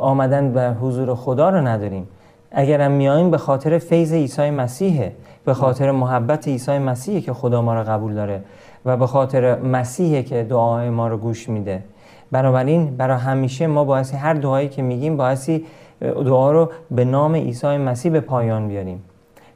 آمدن 0.00 0.52
به 0.52 0.76
حضور 0.80 1.14
خدا 1.14 1.50
رو 1.50 1.60
نداریم. 1.60 2.08
اگرم 2.52 2.90
میاییم 2.90 3.30
به 3.30 3.38
خاطر 3.38 3.78
فیض 3.78 4.12
عیسی 4.12 4.50
مسیحه 4.50 5.12
به 5.44 5.54
خاطر 5.54 5.90
محبت 5.90 6.48
عیسی 6.48 6.78
مسیحه 6.78 7.20
که 7.20 7.32
خدا 7.32 7.62
ما 7.62 7.74
رو 7.74 7.84
قبول 7.84 8.14
داره 8.14 8.40
و 8.84 8.96
به 8.96 9.06
خاطر 9.06 9.58
مسیحه 9.58 10.22
که 10.22 10.42
دعای 10.42 10.90
ما 10.90 11.08
رو 11.08 11.16
گوش 11.16 11.48
میده. 11.48 11.82
بنابراین 12.30 12.96
برای 12.96 13.18
همیشه 13.18 13.66
ما 13.66 13.84
باعثی 13.84 14.16
هر 14.16 14.34
دعایی 14.34 14.68
که 14.68 14.82
میگیم 14.82 15.16
باعثی 15.16 15.64
دعا 16.00 16.52
رو 16.52 16.70
به 16.90 17.04
نام 17.04 17.34
عیسی 17.34 17.76
مسیح 17.76 18.12
به 18.12 18.20
پایان 18.20 18.68
بیاریم. 18.68 19.02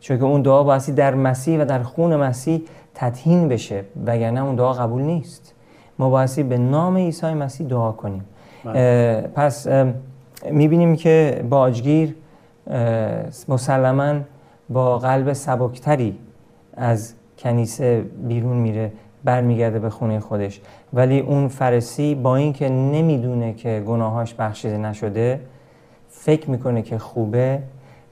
چون 0.01 0.19
که 0.19 0.25
اون 0.25 0.43
دعا 0.43 0.63
باعثی 0.63 0.93
در 0.93 1.15
مسیح 1.15 1.63
و 1.63 1.65
در 1.65 1.83
خون 1.83 2.17
مسیح 2.17 2.63
تطهین 2.95 3.49
بشه 3.49 3.85
وگرنه 4.07 4.45
اون 4.45 4.55
دعا 4.55 4.73
قبول 4.73 5.03
نیست. 5.03 5.55
ما 5.99 6.11
باعثی 6.11 6.43
به 6.43 6.59
نام 6.59 6.97
عیسی 6.97 7.35
مسیح 7.35 7.67
دعا 7.67 7.93
کنیم. 7.93 8.25
پس 9.35 9.67
می‌بینیم 10.51 10.97
که 10.97 11.45
باجگیر 11.51 12.15
مسلما 13.49 14.21
با 14.71 14.99
قلب 14.99 15.33
سبکتری 15.33 16.19
از 16.77 17.15
کنیسه 17.39 18.05
بیرون 18.29 18.57
میره 18.57 18.93
برمیگرده 19.25 19.79
به 19.79 19.91
خونه 19.91 20.21
خودش. 20.21 20.61
ولی 20.93 21.21
اون 21.21 21.49
فرسی 21.49 22.15
با 22.15 22.37
اینکه 22.37 22.69
نمی‌دونه 22.69 23.53
که 23.53 23.83
گناهاش 23.87 24.35
بخشیده 24.35 24.79
نشده 24.79 25.41
فکر 26.09 26.51
می‌کنه 26.51 26.83
که 26.83 26.99
خوبه 26.99 27.63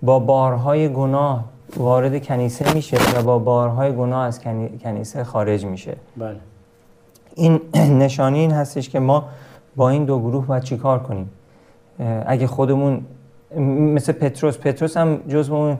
با 0.03 0.19
بارهای 0.19 0.89
گناه 0.89 1.45
وارد 1.77 2.27
کنیسه 2.27 2.75
میشه 2.75 2.97
و 3.17 3.23
با 3.23 3.39
بارهای 3.39 3.93
گناه 3.93 4.25
از 4.25 4.41
کنیسه 4.83 5.25
خارج 5.25 5.65
میشه. 5.65 5.97
بله. 6.17 6.37
این 7.35 7.61
نشانی 8.05 8.39
این 8.39 8.51
هستش 8.51 8.89
که 8.89 8.99
ما 8.99 9.25
با 9.77 9.91
این 9.91 10.05
دو 10.05 10.21
گروه 10.21 10.47
باید 10.47 10.63
چیکار 10.63 10.99
کنیم؟ 10.99 11.31
اگه 12.27 12.47
خودمون 12.47 13.01
مثل 13.95 14.13
پتروس 14.13 14.59
پتروس 14.59 14.97
هم 14.97 15.17
جزو 15.29 15.55
اون 15.55 15.79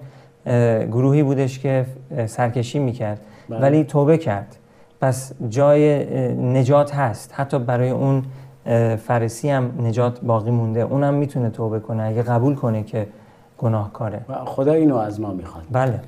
گروهی 0.87 1.23
بودش 1.23 1.59
که 1.59 1.87
سرکشی 2.27 2.79
می‌کرد. 2.79 3.21
بله. 3.49 3.61
ولی 3.61 3.85
توبه 3.85 4.19
کرد. 4.19 4.57
پس 5.01 5.33
جای 5.49 6.05
نجات 6.35 6.95
هست. 6.95 7.33
حتی 7.35 7.59
برای 7.59 7.91
اون 7.91 8.23
فرسی 8.97 9.51
هم 9.51 9.71
نجات 9.83 10.21
باقی 10.21 10.51
مونده. 10.51 10.81
اونم 10.81 11.15
می‌تونه 11.15 11.51
توبه 11.51 11.81
کنه. 11.81 12.03
اگه 12.03 12.23
قبول 12.23 12.55
کنه 12.55 12.83
که 12.83 13.07
گناهکاره. 13.59 14.21
و 14.29 14.35
خدا 14.45 14.73
اینو 14.73 14.97
از 14.97 15.21
ما 15.21 15.33
می‌خواد. 15.33 15.65
بله. 15.73 16.01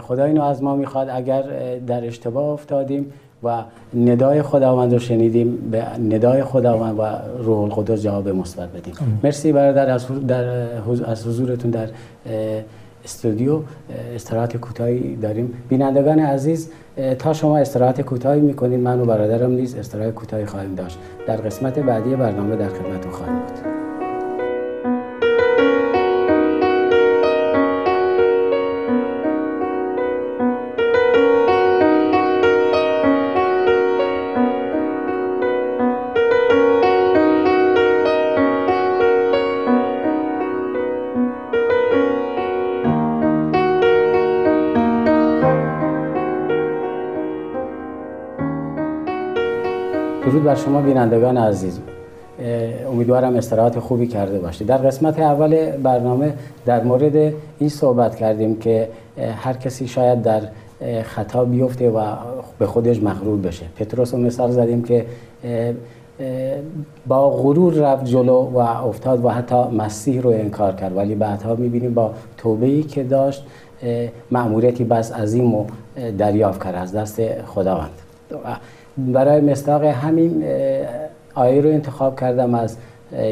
خدا 0.00 0.24
اینو 0.24 0.42
از 0.42 0.62
ما 0.62 0.76
می‌خواد. 0.76 1.08
اگر 1.08 1.42
در 1.86 2.06
اشتباه 2.06 2.44
افتادیم 2.44 3.12
و 3.42 3.62
ندای 3.94 4.42
خداوند 4.42 4.92
رو 4.92 4.98
شنیدیم 4.98 5.70
به 5.70 5.84
ندای 5.98 6.44
خداوند 6.44 6.98
و 6.98 7.02
روح 7.38 7.58
القدس 7.58 8.02
جواب 8.02 8.28
مثبت 8.28 8.68
بدیم. 8.68 8.94
مرسی 9.24 9.52
برادر 9.52 9.90
از 9.90 10.26
در 10.26 10.44
از 11.06 11.26
حضورتون 11.26 11.70
در 11.70 11.88
استودیو 13.04 13.60
استراحت 14.14 14.56
کوتاهی 14.56 15.16
داریم. 15.16 15.54
بینندگان 15.68 16.18
عزیز 16.18 16.70
تا 17.18 17.32
شما 17.32 17.58
استراحت 17.58 18.00
کوتاهی 18.00 18.40
می‌کنید 18.40 18.80
من 18.80 19.00
و 19.00 19.04
برادرم 19.04 19.50
نیز 19.50 19.74
استراحت 19.74 20.14
کوتاهی 20.14 20.46
خواهیم 20.46 20.74
داشت. 20.74 20.98
در 21.26 21.36
قسمت 21.36 21.78
بعدی 21.78 22.16
برنامه 22.16 22.56
در 22.56 22.68
خدمتتون 22.68 23.12
خواهیم 23.12 23.34
بود. 23.38 23.79
بر 50.50 50.56
شما 50.56 50.82
بینندگان 50.82 51.36
عزیز 51.36 51.80
امیدوارم 52.92 53.36
استراحت 53.36 53.78
خوبی 53.78 54.06
کرده 54.06 54.38
باشید. 54.38 54.66
در 54.66 54.76
قسمت 54.76 55.18
اول 55.18 55.70
برنامه 55.70 56.34
در 56.66 56.82
مورد 56.82 57.34
این 57.58 57.68
صحبت 57.68 58.16
کردیم 58.16 58.58
که 58.58 58.88
هر 59.36 59.52
کسی 59.52 59.88
شاید 59.88 60.22
در 60.22 60.42
خطا 61.02 61.44
بیفته 61.44 61.90
و 61.90 62.00
به 62.58 62.66
خودش 62.66 63.02
مغرور 63.02 63.38
بشه. 63.38 63.66
پتروس 63.76 64.14
رو 64.14 64.20
مثال 64.20 64.50
زدیم 64.50 64.82
که 64.82 65.06
با 67.06 67.30
غرور 67.30 67.74
رفت 67.74 68.04
جلو 68.04 68.38
و 68.38 68.58
افتاد 68.58 69.24
و 69.24 69.28
حتی 69.28 69.56
مسیح 69.56 70.22
رو 70.22 70.30
انکار 70.30 70.72
کرد. 70.72 70.96
ولی 70.96 71.14
بعدها 71.14 71.54
می‌بینیم 71.54 71.94
با 71.94 72.12
توبهی 72.36 72.82
که 72.82 73.04
داشت 73.04 73.46
مأموریتی 74.30 74.84
بس 74.84 75.12
عظیم 75.12 75.54
و 75.54 75.66
دریافت 76.18 76.64
کرد 76.64 76.74
از 76.74 76.92
دست 76.92 77.42
خداوند. 77.42 77.90
برای 79.06 79.40
مصداق 79.40 79.84
همین 79.84 80.44
آیه 81.34 81.60
رو 81.60 81.68
انتخاب 81.68 82.20
کردم 82.20 82.54
از 82.54 82.76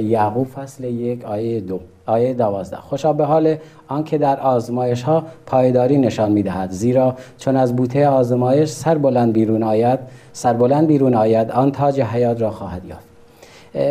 یعقوب 0.03 0.47
فصل 0.47 0.85
یک 0.85 1.25
آیه 1.25 1.61
دو 1.61 1.81
آیه 2.07 2.35
دوازده. 2.35 2.77
خوشا 2.77 3.13
به 3.13 3.25
حال 3.25 3.57
آنکه 3.89 4.19
در 4.19 4.41
آزمایش 4.41 5.03
ها 5.03 5.23
پایداری 5.47 5.99
نشان 5.99 6.33
می‌دهد. 6.33 6.71
زیرا 6.71 7.15
چون 7.39 7.57
از 7.57 7.77
بوته 7.77 8.09
آزمایش 8.09 8.71
سر 8.71 8.99
بلند 8.99 9.33
بیرون 9.33 9.63
آید 9.63 9.99
سر 10.33 10.53
بلند 10.53 10.87
بیرون 10.87 11.15
آید 11.15 11.51
آن 11.51 11.73
تاج 11.73 12.01
حیات 12.01 12.41
را 12.41 12.51
خواهد 12.51 12.83
یافت. 12.85 13.09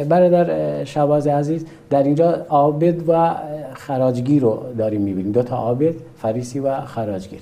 برادر 0.10 0.84
شباز 0.84 1.28
عزیز 1.28 1.66
در 1.90 2.04
اینجا 2.04 2.46
عابد 2.50 3.10
و 3.10 3.36
خراجگیر 3.74 4.42
رو 4.42 4.60
داریم 4.78 5.02
می‌بینیم. 5.02 5.32
دو 5.32 5.44
تا 5.44 5.56
عابد 5.56 5.94
فریسی 6.22 6.60
و 6.60 6.82
خراجگیر 6.82 7.42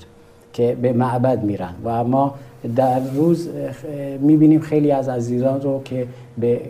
که 0.52 0.76
به 0.82 0.92
معبد 0.92 1.42
میرن. 1.42 1.74
و 1.84 2.04
ما 2.04 2.34
در 2.76 3.00
روز 3.14 3.48
می‌بینیم 4.20 4.60
خیلی 4.60 4.90
از 4.90 5.08
عزیزان 5.08 5.60
رو 5.60 5.82
که 5.84 6.06
به 6.38 6.60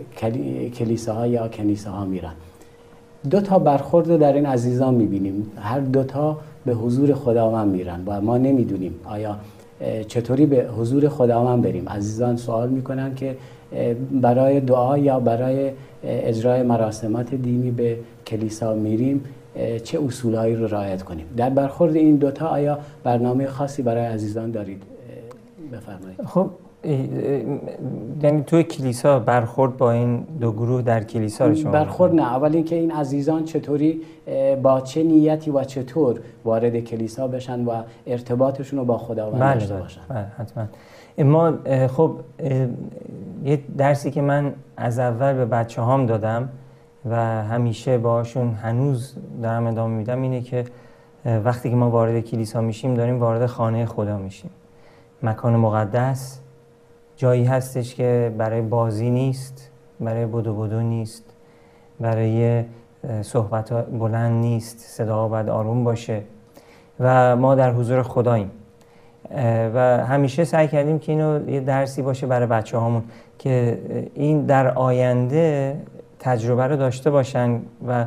کلیساها 0.73 1.27
یا 1.27 1.47
کنیسه 1.47 1.89
ها 1.89 2.05
میرن. 2.05 2.33
دو 3.29 3.41
تا 3.41 3.59
برخورد 3.59 4.07
رو 4.07 4.17
در 4.17 4.33
این 4.33 4.45
عزیزان 4.45 4.93
می‌بینیم. 4.93 5.51
هر 5.59 5.79
دو 5.79 6.03
تا 6.03 6.37
به 6.65 6.73
حضور 6.73 7.13
خداوند 7.13 7.71
میرن. 7.71 8.03
و 8.05 8.21
ما 8.21 8.37
نمی‌دونیم 8.37 8.95
آیا 9.05 9.35
چطوری 10.07 10.45
به 10.45 10.67
حضور 10.77 11.09
خداوند 11.09 11.63
بریم. 11.63 11.89
عزیزان 11.89 12.37
سوال 12.37 12.69
می‌کنن 12.69 13.15
که 13.15 13.35
برای 14.11 14.59
دعا 14.59 14.97
یا 14.97 15.19
برای 15.19 15.71
اجرای 16.03 16.63
مراسمات 16.63 17.35
دینی 17.35 17.71
به 17.71 17.97
کلیسا 18.27 18.73
میریم 18.73 19.23
چه 19.83 19.99
اصولهایی 20.05 20.55
رو 20.55 20.67
رعایت 20.67 21.03
کنیم؟ 21.03 21.25
در 21.37 21.49
برخورد 21.49 21.95
این 21.95 22.15
دوتا 22.15 22.47
آیا 22.47 22.79
برنامه 23.03 23.45
خاصی 23.45 23.81
برای 23.81 24.05
عزیزان 24.05 24.51
دارید؟ 24.51 24.83
بفرمایید. 25.71 26.21
خب 26.21 26.49
یعنی 28.23 28.43
توی 28.47 28.63
کلیسا 28.63 29.19
برخورد 29.19 29.77
با 29.77 29.91
این 29.91 30.17
دو 30.41 30.51
گروه 30.51 30.81
در 30.81 31.03
کلیسا 31.03 31.47
رو 31.47 31.55
شما 31.55 31.71
برخورد 31.71 32.13
نه. 32.13 32.21
اول 32.21 32.55
اینکه 32.55 32.75
این 32.75 32.91
عزیزان 32.91 33.43
چطوری 33.43 34.01
با 34.63 34.81
چه 34.81 35.03
نیتی 35.03 35.51
و 35.51 35.63
چطور 35.63 36.19
وارد 36.45 36.79
کلیسا 36.79 37.27
بشن 37.27 37.65
و 37.65 37.81
ارتباطشون 38.07 38.79
رو 38.79 38.85
با 38.85 38.97
خداوند 38.97 39.41
بله 39.41 39.53
داشته 39.53 39.73
بله 39.73 39.81
باشن. 39.81 40.01
بله 40.09 40.25
حتما. 40.37 40.67
ما 41.17 41.53
خب 41.87 42.11
یه 43.45 43.59
درسی 43.77 44.11
که 44.11 44.21
من 44.21 44.53
از 44.77 44.99
اول 44.99 45.33
به 45.33 45.45
بچه 45.45 45.81
هام 45.81 46.05
دادم 46.05 46.49
و 47.05 47.15
همیشه 47.43 47.97
باشون 47.97 48.53
هنوز 48.53 49.15
دارم 49.41 49.67
ادامه 49.67 49.95
میدم 49.97 50.21
اینه 50.21 50.41
که 50.41 50.65
وقتی 51.25 51.69
که 51.69 51.75
ما 51.75 51.89
وارد 51.89 52.19
کلیسا 52.19 52.61
میشیم 52.61 52.93
داریم 52.93 53.19
وارد 53.19 53.45
خانه 53.45 53.85
خدا 53.85 54.17
میشیم. 54.17 54.49
مکان 55.23 55.55
مقدس 55.55 56.39
جایی 57.15 57.45
هستش 57.45 57.95
که 57.95 58.33
برای 58.37 58.61
بازی 58.61 59.09
نیست 59.09 59.71
برای 59.99 60.25
بدو 60.25 60.53
بدو 60.53 60.81
نیست 60.81 61.23
برای 61.99 62.63
صحبت 63.21 63.73
بلند 63.73 64.31
نیست 64.31 64.79
صدا 64.79 65.27
باید 65.27 65.49
آروم 65.49 65.83
باشه 65.83 66.21
و 66.99 67.35
ما 67.35 67.55
در 67.55 67.71
حضور 67.71 68.03
خداییم. 68.03 68.51
و 69.73 70.05
همیشه 70.05 70.43
سعی 70.43 70.67
کردیم 70.67 70.99
که 70.99 71.11
اینو 71.11 71.49
یه 71.49 71.59
درسی 71.59 72.01
باشه 72.01 72.27
برای 72.27 72.47
بچه 72.47 72.77
هامون 72.77 73.03
که 73.39 73.79
این 74.13 74.45
در 74.45 74.67
آینده 74.67 75.77
تجربه 76.19 76.67
رو 76.67 76.75
داشته 76.75 77.09
باشن 77.09 77.61
و 77.87 78.05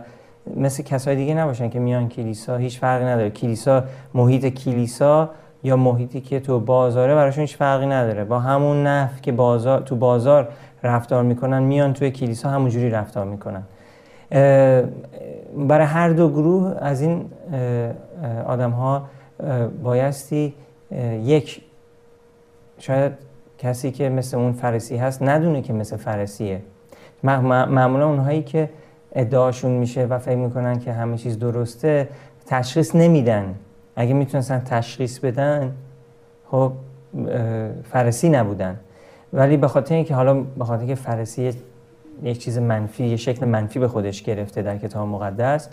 مثل 0.56 0.82
کسای 0.82 1.16
دیگه 1.16 1.34
نباشن 1.34 1.68
که 1.68 1.78
میان 1.78 2.08
کلیسا 2.08 2.56
هیچ 2.56 2.78
فرقی 2.78 3.04
نداره. 3.04 3.30
کلیسا 3.30 3.84
محیط 4.14 4.46
کلیسا 4.46 5.30
یا 5.62 5.76
محیطی 5.76 6.20
که 6.20 6.40
تو 6.40 6.60
بازاره 6.60 7.14
براشون 7.14 7.40
هیچ 7.40 7.56
فرقی 7.56 7.86
نداره. 7.86 8.24
با 8.24 8.38
همون 8.38 8.86
نف 8.86 9.20
که 9.22 9.32
بازار 9.32 9.80
تو 9.80 9.96
بازار 9.96 10.48
رفتار 10.82 11.22
می‌کنن 11.22 11.62
میان 11.62 11.92
توی 11.92 12.10
کلیسا 12.10 12.50
همونجوری 12.50 12.90
رفتار 12.90 13.24
می‌کنن. 13.24 13.62
برای 15.68 15.86
هر 15.86 16.08
دو 16.08 16.28
گروه 16.28 16.76
از 16.80 17.00
این 17.00 17.24
آدم 18.46 18.70
ها 18.70 19.02
بایستی 19.82 20.54
یک 21.22 21.62
شاید 22.78 23.12
کسی 23.58 23.90
که 23.90 24.08
مثل 24.08 24.36
اون 24.36 24.52
فرسی 24.52 24.96
هست 24.96 25.22
ندونه 25.22 25.62
که 25.62 25.72
مثل 25.72 25.96
فرسیه 25.96 26.62
معمولا 27.22 28.08
اونهایی 28.08 28.42
که 28.42 28.70
ادعاشون 29.12 29.70
میشه 29.70 30.06
و 30.06 30.18
فکر 30.18 30.36
می‌کنن 30.36 30.78
که 30.78 30.92
همه 30.92 31.16
چیز 31.16 31.38
درسته 31.38 32.08
تشخیص 32.46 32.96
نمیدن. 32.96 33.54
اگه 33.96 34.14
می‌تونستن 34.14 34.60
تشخیص 34.60 35.18
بدن 35.18 35.72
خب 36.50 36.72
فرسی 37.92 38.28
نبودن. 38.28 38.76
ولی 39.32 39.56
به 39.56 39.68
خاطر 39.68 39.94
اینکه 39.94 40.14
حالا 40.14 40.34
به 40.34 40.64
خاطر 40.64 40.86
که 40.86 40.94
فرسی 40.94 41.52
یک 42.22 42.38
چیز 42.38 42.58
منفی 42.58 43.04
یه 43.04 43.16
شکل 43.16 43.46
منفی 43.46 43.78
به 43.78 43.88
خودش 43.88 44.22
گرفته 44.22 44.62
در 44.62 44.76
کتاب 44.76 45.08
مقدس 45.08 45.68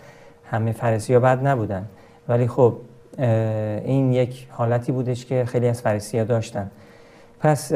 همه 0.50 0.72
فرسی 0.72 1.14
ها 1.14 1.20
بد 1.20 1.46
نبودن. 1.46 1.84
ولی 2.28 2.46
خب 2.46 2.74
این 3.84 4.12
یک 4.12 4.46
حالتی 4.50 4.92
بودش 4.92 5.26
که 5.26 5.44
خیلی 5.44 5.68
از 5.68 5.82
فرسی 5.82 6.18
ها 6.18 6.24
داشتن. 6.24 6.70
پس 7.40 7.72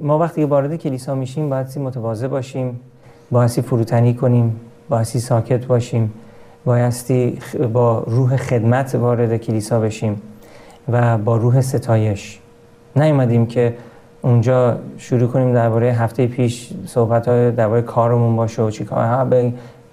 ما 0.00 0.18
وقتی 0.18 0.44
وارد 0.44 0.76
کلیسا 0.76 1.14
میشیم 1.14 1.50
باید 1.50 1.78
متواضع 1.78 2.26
باشیم 2.26 2.80
بایستی 3.30 3.62
فروتنی 3.62 4.14
کنیم 4.14 4.60
بایستی 4.88 5.20
ساکت 5.20 5.66
باشیم. 5.66 6.12
بایستی 6.64 7.38
با 7.72 8.04
روح 8.06 8.36
خدمت 8.36 8.94
وارد 8.94 9.36
کلیسا 9.36 9.80
بشیم 9.80 10.22
و 10.88 11.18
با 11.18 11.36
روح 11.36 11.60
ستایش. 11.60 12.38
نیومدیم 12.96 13.46
که 13.46 13.74
اونجا 14.22 14.78
شروع 14.98 15.28
کنیم 15.28 15.54
درباره 15.54 15.86
هفته 15.86 16.26
پیش 16.26 16.70
صحبت 16.86 17.28
های 17.28 17.50
درباره 17.50 17.82
کارمون 17.82 18.36
باشه 18.36 18.62
و 18.62 18.70
چی 18.70 18.84
کار 18.84 19.26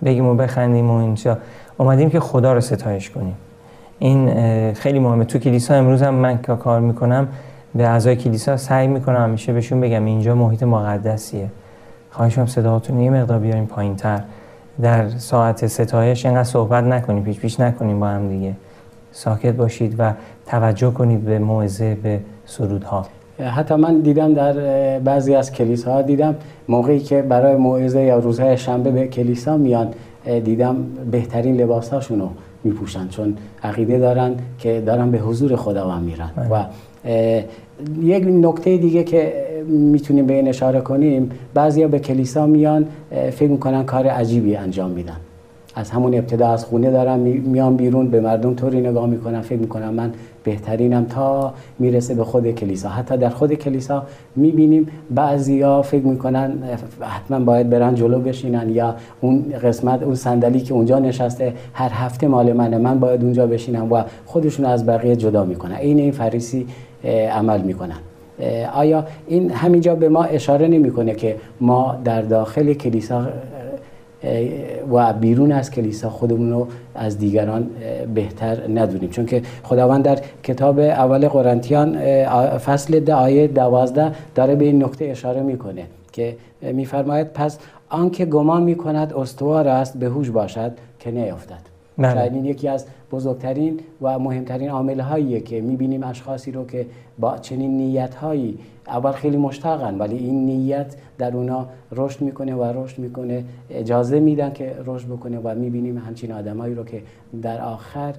بگیم 0.04 0.26
و 0.26 0.36
بخندیم 0.36 0.92
و 0.92 0.94
اینجا. 0.94 1.38
اومدیم 1.78 2.10
که 2.10 2.20
خدا 2.20 2.54
رو 2.54 2.62
ستایش 2.62 3.10
کنیم. 3.10 3.36
این 4.00 4.74
خیلی 4.74 5.00
مهمه. 5.00 5.26
تو 5.26 5.40
کلیسا 5.40 5.74
امروز 5.74 6.02
هم 6.02 6.14
من 6.14 6.42
که 6.42 6.56
کار 6.56 6.80
می‌کنم 6.80 7.28
به 7.76 7.88
اعضای 7.88 8.16
کلیسا 8.16 8.58
سعی 8.58 8.88
می‌کنم 8.88 9.24
همیشه 9.24 9.54
بهشون 9.54 9.82
بگم 9.82 10.06
اینجا 10.06 10.36
محیط 10.36 10.64
مقدسیه. 10.64 11.50
خواهش 12.12 12.46
صداهاتون 12.46 13.00
یه 13.00 13.10
مقدار 13.10 13.40
بیاریم 13.40 13.66
پایین 13.66 13.96
تر 13.96 14.22
در 14.82 15.10
ساعت 15.10 15.68
ستایش 15.68 16.26
اینقدر 16.26 16.44
صحبت 16.44 16.84
نکنیم 16.84 17.24
پیش 17.24 17.40
پیش 17.40 17.60
نکنیم 17.60 18.00
با 18.00 18.08
هم 18.08 18.30
دیگه. 18.30 18.54
ساکت 19.12 19.54
باشید 19.54 19.96
و 20.00 20.14
توجه 20.46 20.92
کنید 20.92 21.26
به 21.26 21.40
موعظه 21.40 21.96
به 21.96 22.20
سرودها. 22.46 23.06
حتی 23.40 23.76
من 23.76 24.00
دیدم 24.00 24.34
در 24.34 24.54
بعضی 25.00 25.36
از 25.36 25.52
کلیساها 25.52 26.02
دیدم 26.02 26.36
موقعی 26.68 27.00
که 27.00 27.22
برای 27.22 27.56
موعظه 27.56 28.02
یا 28.02 28.20
روزهای 28.20 28.58
شنبه 28.58 28.92
به 28.92 29.08
کلیسا 29.08 29.58
میان 29.58 29.94
دیدم 30.44 30.76
بهترین 31.12 31.62
لباساشون 31.62 32.20
رو 32.20 32.30
میپوشن 32.64 33.08
چون 33.08 33.38
عقیده 33.64 34.00
دارن 34.00 34.36
که 34.60 34.84
دارن 34.86 35.12
به 35.12 35.18
حضور 35.18 35.56
خداوند 35.56 36.04
میرن 36.04 36.30
بله. 36.36 36.48
و 36.50 36.64
یک 38.02 38.24
نکته 38.28 38.78
دیگه 38.78 39.04
که 39.04 39.47
می‌تونیم 39.66 40.26
به 40.26 40.34
این 40.34 40.48
اشاره 40.48 40.82
کنیم 40.82 41.32
بعضیا 41.54 41.88
به 41.88 42.00
کلیسا 42.00 42.46
میان 42.46 42.86
فکر 43.32 43.50
می‌کنن 43.50 43.84
کار 43.84 44.08
عجیبی 44.08 44.56
انجام 44.56 44.92
میدن. 44.92 45.18
از 45.76 45.90
همون 45.92 46.14
ابتدا 46.14 46.48
از 46.48 46.66
خونه 46.66 46.92
دارن 46.92 47.20
میان 47.20 47.76
بیرون 47.76 48.08
به 48.08 48.22
مردم 48.22 48.54
طوری 48.54 48.82
نگاه 48.82 49.08
می‌کنن 49.08 49.42
فکر 49.42 49.60
می‌کنن 49.60 49.90
من 49.90 50.12
بهترینم 50.44 51.06
تا 51.06 51.54
می‌رسه 51.80 52.16
به 52.16 52.24
خود 52.24 52.52
کلیسا. 52.52 52.90
حتی 52.90 53.18
در 53.18 53.30
خود 53.30 53.54
کلیسا 53.54 54.04
می‌بینیم 54.36 54.88
بعضیا 55.10 55.82
فکر 55.82 56.04
می‌کنن 56.04 56.52
حتما 57.02 57.40
باید 57.40 57.70
برن 57.70 57.96
جلو 57.96 58.20
بشینن 58.20 58.70
یا 58.70 58.96
اون 59.22 59.46
قسمت 59.64 60.04
اون 60.04 60.16
صندلی 60.16 60.60
که 60.60 60.74
اونجا 60.74 61.00
نشسته 61.00 61.54
هر 61.74 61.90
هفته 61.94 62.28
مال 62.28 62.54
منه 62.54 62.78
من 62.78 63.00
باید 63.00 63.24
اونجا 63.24 63.48
بشینم 63.48 63.92
و 63.92 64.04
خودشون 64.26 64.66
از 64.66 64.86
بقیه 64.86 65.16
جدا 65.16 65.44
می‌کنن. 65.44 65.76
این 65.76 66.00
این 66.00 66.12
فریسی 66.12 66.68
عمل 67.32 67.62
می‌کنن. 67.62 67.98
آیا 68.74 69.06
این 69.28 69.52
همینجا 69.52 69.96
به 69.96 70.10
ما 70.10 70.24
اشاره 70.24 70.68
نمی‌کنه 70.68 71.16
که 71.16 71.36
ما 71.62 71.96
در 72.04 72.22
داخل 72.22 72.74
کلیسا 72.74 73.28
و 74.92 75.14
بیرون 75.14 75.52
از 75.52 75.72
کلیسا 75.72 76.10
خودمون 76.10 76.52
رو 76.52 76.68
از 76.96 77.18
دیگران 77.18 77.70
بهتر 78.14 78.58
ندونیم 78.76 79.10
چون 79.10 79.26
که 79.26 79.42
خداوند 79.64 80.04
در 80.04 80.20
کتاب 80.44 80.80
اول 80.80 81.28
قرنتیان 81.28 81.98
فصل 82.58 83.00
ده 83.00 83.14
آیه 83.14 83.48
دوازده 83.48 84.12
داره 84.36 84.56
به 84.56 84.66
این 84.66 84.84
نکته 84.84 85.06
اشاره 85.06 85.42
می‌کنه 85.42 85.84
که 86.12 86.36
میفرماید 86.62 87.28
پس 87.34 87.60
آنکه 87.90 88.26
گمان 88.26 88.64
می‌کند 88.64 89.14
استوار 89.14 89.68
است 89.68 89.98
به 89.98 90.06
هوش 90.06 90.30
باشد 90.30 90.72
که 91.00 91.12
نیفتد 91.12 91.62
بله. 91.98 92.14
شاید 92.14 92.34
این 92.34 92.46
یکی 92.46 92.68
از 92.68 92.86
بزرگترین 93.12 93.80
و 94.02 94.20
مهمترین 94.20 94.70
عامل 94.70 95.00
هاییه 95.00 95.40
که 95.40 95.62
می‌بینیم 95.62 96.04
اشخاصی 96.04 96.52
رو 96.52 96.66
که 96.66 96.86
با 97.20 97.38
چنین 97.38 97.78
نیت 97.78 98.16
هایی 98.16 98.58
اول 98.88 99.12
خیلی 99.12 99.38
مشتاقن 99.38 99.98
ولی 99.98 100.18
این 100.18 100.46
نیت 100.46 100.96
در 101.18 101.36
اونا 101.36 101.68
رشد 101.92 102.22
می‌کنه 102.22 102.56
و 102.56 102.84
رشد 102.84 103.00
می‌کنه 103.00 103.44
اجازه 103.70 104.20
میدن 104.20 104.54
که 104.54 104.76
رشد 104.86 105.08
بکنه 105.08 105.40
و 105.40 105.56
می‌بینیم 105.56 105.98
همچین 105.98 106.32
آدمایی 106.32 106.76
رو 106.76 106.84
که 106.84 107.02
در 107.42 107.62
آخر 107.62 108.14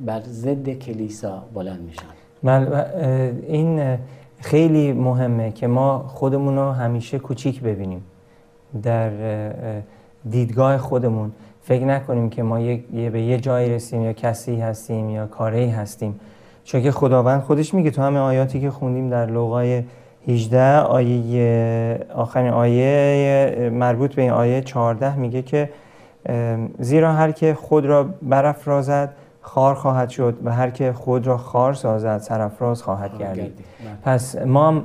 بر 0.00 0.20
ضد 0.20 0.68
کلیسا 0.68 1.42
بلند 1.54 1.80
میشن. 1.80 2.02
بله 2.42 2.84
این 3.46 3.96
خیلی 4.38 4.92
مهمه 4.92 5.52
که 5.52 5.66
ما 5.66 5.98
خودمون 5.98 6.56
رو 6.56 6.70
همیشه 6.70 7.18
کوچیک 7.18 7.62
ببینیم. 7.62 8.02
در 8.82 9.10
دیدگاه 10.30 10.78
خودمون 10.78 11.32
فکر 11.62 11.84
نکنیم 11.84 12.30
که 12.30 12.42
ما 12.42 12.60
یه 12.60 13.10
به 13.10 13.22
یه 13.22 13.38
جایی 13.38 13.70
رسیم 13.70 14.02
یا 14.02 14.12
کسی 14.12 14.60
هستیم 14.60 15.10
یا 15.10 15.26
کاری 15.26 15.68
هستیم 15.68 16.20
چون 16.64 16.82
که 16.82 16.90
خداوند 16.90 17.40
خودش 17.40 17.74
میگه 17.74 17.90
تو 17.90 18.02
همه 18.02 18.18
آیاتی 18.18 18.60
که 18.60 18.70
خوندیم 18.70 19.10
در 19.10 19.26
لوقای 19.26 19.82
18 20.28 20.78
آیه 20.78 21.98
آخرین 22.14 22.50
آیه 22.50 23.70
مربوط 23.74 24.14
به 24.14 24.22
این 24.22 24.30
آیه 24.30 24.60
14 24.60 25.16
میگه 25.16 25.42
که 25.42 25.70
زیرا 26.78 27.12
هر 27.12 27.32
که 27.32 27.54
خود 27.54 27.86
را 27.86 28.04
برافرازد 28.22 29.14
خار 29.40 29.74
خواهد 29.74 30.08
شد 30.08 30.38
و 30.44 30.52
هر 30.52 30.70
که 30.70 30.92
خود 30.92 31.26
را 31.26 31.36
خار 31.36 31.74
سازد 31.74 32.18
سرافراز 32.18 32.82
خواهد 32.82 33.18
گردید 33.18 33.42
بله. 33.44 34.16
پس 34.16 34.36
ما 34.36 34.82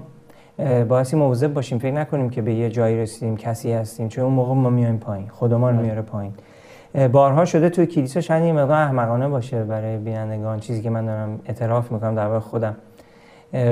باعثی 0.87 1.15
مواظب 1.15 1.53
باشیم 1.53 1.79
فکر 1.79 1.91
نکنیم 1.91 2.29
که 2.29 2.41
به 2.41 2.53
یه 2.53 2.69
جایی 2.69 2.97
رسیدیم 2.97 3.37
کسی 3.37 3.71
هستیم 3.71 4.09
چون 4.09 4.23
اون 4.23 4.33
موقع 4.33 4.53
ما 4.53 4.69
میایم 4.69 4.97
پایین 4.97 5.29
خدا 5.29 5.57
ما 5.57 5.69
رو 5.69 5.75
بله. 5.75 5.85
میاره 5.85 6.01
پایین 6.01 6.33
بارها 7.11 7.45
شده 7.45 7.69
توی 7.69 7.85
کلیسا 7.85 8.21
شاید 8.21 8.43
یه 8.43 8.53
مقدار 8.53 8.77
احمقانه 8.77 9.27
باشه 9.27 9.63
برای 9.63 9.97
بینندگان. 9.97 10.59
چیزی 10.59 10.81
که 10.81 10.89
من 10.89 11.05
دارم 11.05 11.39
اعتراف 11.45 11.91
می‌کنم 11.91 12.15
در 12.15 12.39
خودم. 12.39 12.75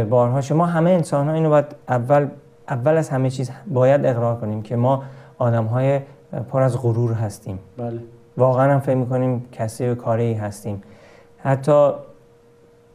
بارها 0.09 0.41
شما 0.41 0.65
همه 0.65 0.89
انسان 0.89 1.27
ها 1.27 1.33
اینو 1.33 1.49
باید 1.49 1.65
اول 1.89 2.27
اول 2.69 2.97
از 2.97 3.09
همه 3.09 3.29
چیز 3.29 3.51
باید 3.67 4.05
اقرار 4.05 4.35
کنیم 4.35 4.61
که 4.61 4.75
ما 4.75 5.03
آدم 5.37 5.65
های 5.65 5.99
پر 6.49 6.61
از 6.61 6.81
غرور 6.81 7.13
هستیم. 7.13 7.59
بله. 7.77 7.99
واقعا 8.37 8.73
هم 8.73 8.79
فکر 8.79 8.95
می‌کنیم 8.95 9.45
کسی 9.51 9.87
و 9.87 9.95
کاری 9.95 10.33
هستیم. 10.33 10.83
حتی 11.37 11.91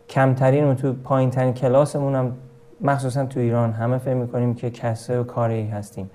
کمترین 0.08 0.64
و 0.64 0.74
تو 0.74 0.92
پایین 0.92 1.30
ترین 1.30 1.54
کلاسمون 1.54 2.14
هم 2.14 2.32
مخصوصا 2.80 3.26
تو 3.26 3.40
ایران 3.40 3.72
همه 3.72 3.98
فکر 3.98 4.14
می‌کنیم 4.14 4.54
که 4.54 4.70
کسای 4.70 5.16
و 5.16 5.24
کاری 5.24 5.66
هستیم. 5.66 6.10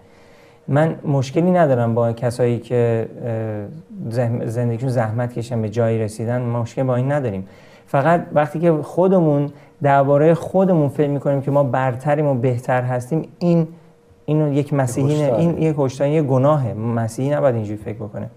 من 0.67 0.95
مشکلی 1.05 1.51
ندارم 1.51 1.95
با 1.95 2.13
کسایی 2.13 2.59
که 2.59 3.07
زندگیشون 4.45 4.89
زحمت 4.89 5.33
کشن 5.33 5.61
به 5.61 5.69
جایی 5.69 5.99
رسیدن 5.99 6.41
مشکل 6.41 6.83
با 6.83 6.95
این 6.95 7.11
نداریم. 7.11 7.47
فقط 7.87 8.25
وقتی 8.33 8.59
که 8.59 8.71
خودمون 8.71 9.49
درباره 9.81 10.33
خودمون 10.33 10.89
فکر 10.89 11.09
می‌کنیم 11.09 11.41
که 11.41 11.51
ما 11.51 11.63
برتریم 11.63 12.25
و 12.25 12.33
بهتر 12.33 12.81
هستیم 12.81 13.27
این 13.39 13.67
اینو 14.25 14.53
یک 14.53 14.73
مسیحی 14.73 15.23
این 15.23 15.57
یک 15.57 15.75
هشدار 15.79 16.21
گناهه. 16.21 16.73
مسیحی 16.73 17.29
نباید 17.29 17.55
اینجوری 17.55 17.77
فکر 17.77 17.97
بکنه. 17.97 18.29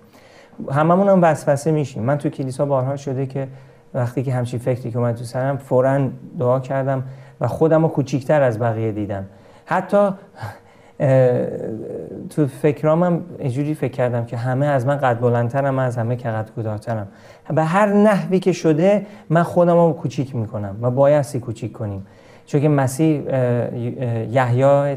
هممون 0.70 1.08
هم 1.08 1.22
وسوسه 1.22 1.70
میشیم. 1.70 2.02
من 2.02 2.18
تو 2.18 2.28
کلیسا 2.28 2.66
بارها 2.66 2.96
شده 2.96 3.26
که 3.26 3.48
وقتی 3.94 4.22
که 4.22 4.32
همچین 4.32 4.58
فکری 4.58 4.90
که 4.90 4.98
اومد 4.98 5.14
تو 5.14 5.24
سرم 5.24 5.56
فورا 5.56 6.08
دعا 6.38 6.60
کردم 6.60 7.02
و 7.40 7.46
خودم 7.46 7.82
رو 7.82 7.88
کوچیکتر 7.88 8.42
از 8.42 8.58
بقیه 8.58 8.92
دیدم. 8.92 9.24
حتی 9.64 10.10
تو 12.30 12.46
فکرام 12.46 13.02
هم 13.02 13.24
اینجوری 13.38 13.74
فکر 13.74 13.92
کردم 13.92 14.24
که 14.24 14.37
همه 14.37 14.66
از 14.66 14.87
من 14.87 14.96
قد 14.96 15.20
بلندترم 15.20 15.74
من 15.74 15.85
از 15.85 15.96
همه 15.96 16.16
که 16.16 16.28
قد 16.28 16.50
کوتاهترم. 16.50 17.09
به 17.54 17.64
هر 17.64 17.92
نحوی 17.92 18.38
که 18.38 18.52
شده 18.52 19.06
من 19.30 19.42
خودم 19.42 19.76
رو 19.76 19.92
کوچیک 19.92 20.37
می‌کنم 20.37 20.76
و 20.82 20.90
بایستی 20.90 21.40
کوچیک 21.40 21.72
کنیم. 21.72 22.06
چون 22.46 22.61
که 22.61 22.68
مسیح 22.68 23.22
یحیی 24.30 24.96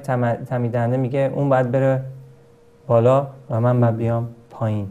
تمیدنده 0.49 0.97
میگه 0.97 1.31
اون 1.35 1.49
باید 1.49 1.71
بره 1.71 2.01
بالا 2.88 3.27
و 3.49 3.62
من 3.62 3.81
باید 3.81 3.97
بیام 3.97 4.27
پایین. 4.49 4.88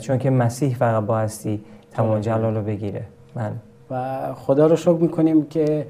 چون 0.00 0.18
که 0.18 0.30
مسیح 0.30 0.74
فقط 0.74 1.04
بایستی 1.04 1.64
تمام 1.90 2.20
جلال 2.20 2.56
رو 2.56 2.62
بگیره. 2.62 3.02
من 3.34 3.50
و 3.90 4.34
خدا 4.34 4.66
رو 4.66 4.76
شکر 4.76 4.98
می‌کنیم 5.00 5.46
که 5.46 5.86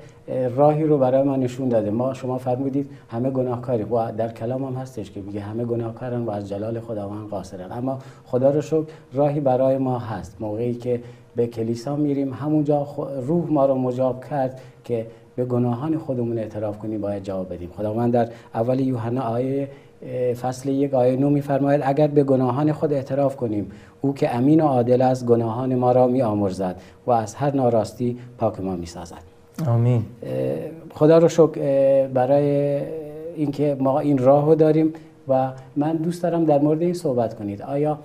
راهی 0.56 0.84
رو 0.84 0.98
برای 0.98 1.22
ما 1.22 1.36
نشون 1.36 1.68
داده. 1.68 1.90
ما 1.90 2.14
شما 2.14 2.38
فرمودید 2.38 2.90
همه 3.08 3.30
گناهکاریم. 3.30 3.92
و 3.92 4.12
در 4.12 4.32
کلام 4.32 4.64
هم 4.64 4.74
هستش 4.74 5.10
که 5.10 5.20
میگه 5.20 5.40
همه 5.40 5.64
گناهکارن 5.64 6.22
و 6.22 6.30
از 6.30 6.48
جلال 6.48 6.80
خداوند 6.80 7.28
قاصرن. 7.28 7.72
اما 7.72 7.98
خدا 8.24 8.50
رو 8.50 8.60
شکر 8.60 8.84
راهی 9.12 9.40
برای 9.40 9.78
ما 9.78 9.98
هست. 9.98 10.36
موقعی 10.40 10.74
که 10.74 11.00
به 11.36 11.46
کلیسا 11.46 11.96
میریم 11.96 12.32
همونجا 12.32 12.86
روح 13.26 13.50
ما 13.50 13.66
رو 13.66 13.74
مجاب 13.74 14.24
کرد 14.24 14.60
که 14.84 15.06
به 15.36 15.44
گناهان 15.44 15.98
خودمون 15.98 16.38
اعتراف 16.38 16.78
کنیم 16.78 17.00
باید 17.00 17.22
جواب 17.22 17.52
بدیم. 17.52 17.70
خداوند 17.76 18.12
در 18.12 18.28
اول 18.54 18.80
یوحنا 18.80 19.20
آیه 19.22 19.68
فصل 20.40 20.68
یک 20.68 20.94
آیه 20.94 21.16
نو 21.16 21.30
میفرماید 21.30 21.80
اگر 21.84 22.06
به 22.06 22.24
گناهان 22.24 22.72
خود 22.72 22.92
اعتراف 22.92 23.36
کنیم 23.36 23.70
او 24.00 24.14
که 24.14 24.34
امین 24.34 24.60
و 24.60 24.66
عادل 24.66 25.02
است 25.02 25.26
گناهان 25.26 25.74
ما 25.74 25.92
را 25.92 26.06
می 26.06 26.22
آمرزد 26.22 26.80
و 27.06 27.10
از 27.10 27.34
هر 27.34 27.56
ناراستی 27.56 28.18
پاک 28.38 28.60
ما 28.60 28.76
می 28.76 28.86
سازد 28.86 29.22
آمین 29.66 30.04
خدا 30.94 31.18
رو 31.18 31.28
شکر 31.28 32.06
برای 32.06 32.80
اینکه 33.36 33.76
ما 33.80 34.00
این 34.00 34.18
راه 34.18 34.46
رو 34.46 34.54
داریم 34.54 34.92
و 35.28 35.52
من 35.76 35.96
دوست 35.96 36.22
دارم 36.22 36.44
در 36.44 36.58
مورد 36.58 36.82
این 36.82 36.94
صحبت 36.94 37.34
کنید. 37.34 37.62
آیا 37.62 37.98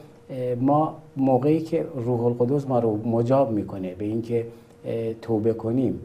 ما 0.61 0.97
موقعی 1.17 1.61
که 1.61 1.85
روح 1.95 2.25
القدس 2.25 2.67
ما 2.67 2.79
رو 2.79 2.97
مجاب 3.07 3.51
می‌کنه 3.51 3.95
به 3.95 4.05
اینکه 4.05 4.45
توبه 5.21 5.53
کنیم 5.53 5.99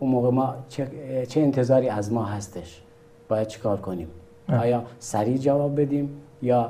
اون 0.00 0.10
موقع 0.10 0.30
ما 0.30 0.54
چه, 0.68 0.88
چه 1.28 1.40
انتظاری 1.40 1.88
از 1.88 2.12
ما 2.12 2.24
هستش؟ 2.24 2.82
باید 3.28 3.46
چیکار 3.46 3.80
کنیم؟ 3.80 4.08
آیا 4.48 4.82
سریع 4.98 5.36
جواب 5.36 5.80
بدیم 5.80 6.10
یا 6.42 6.68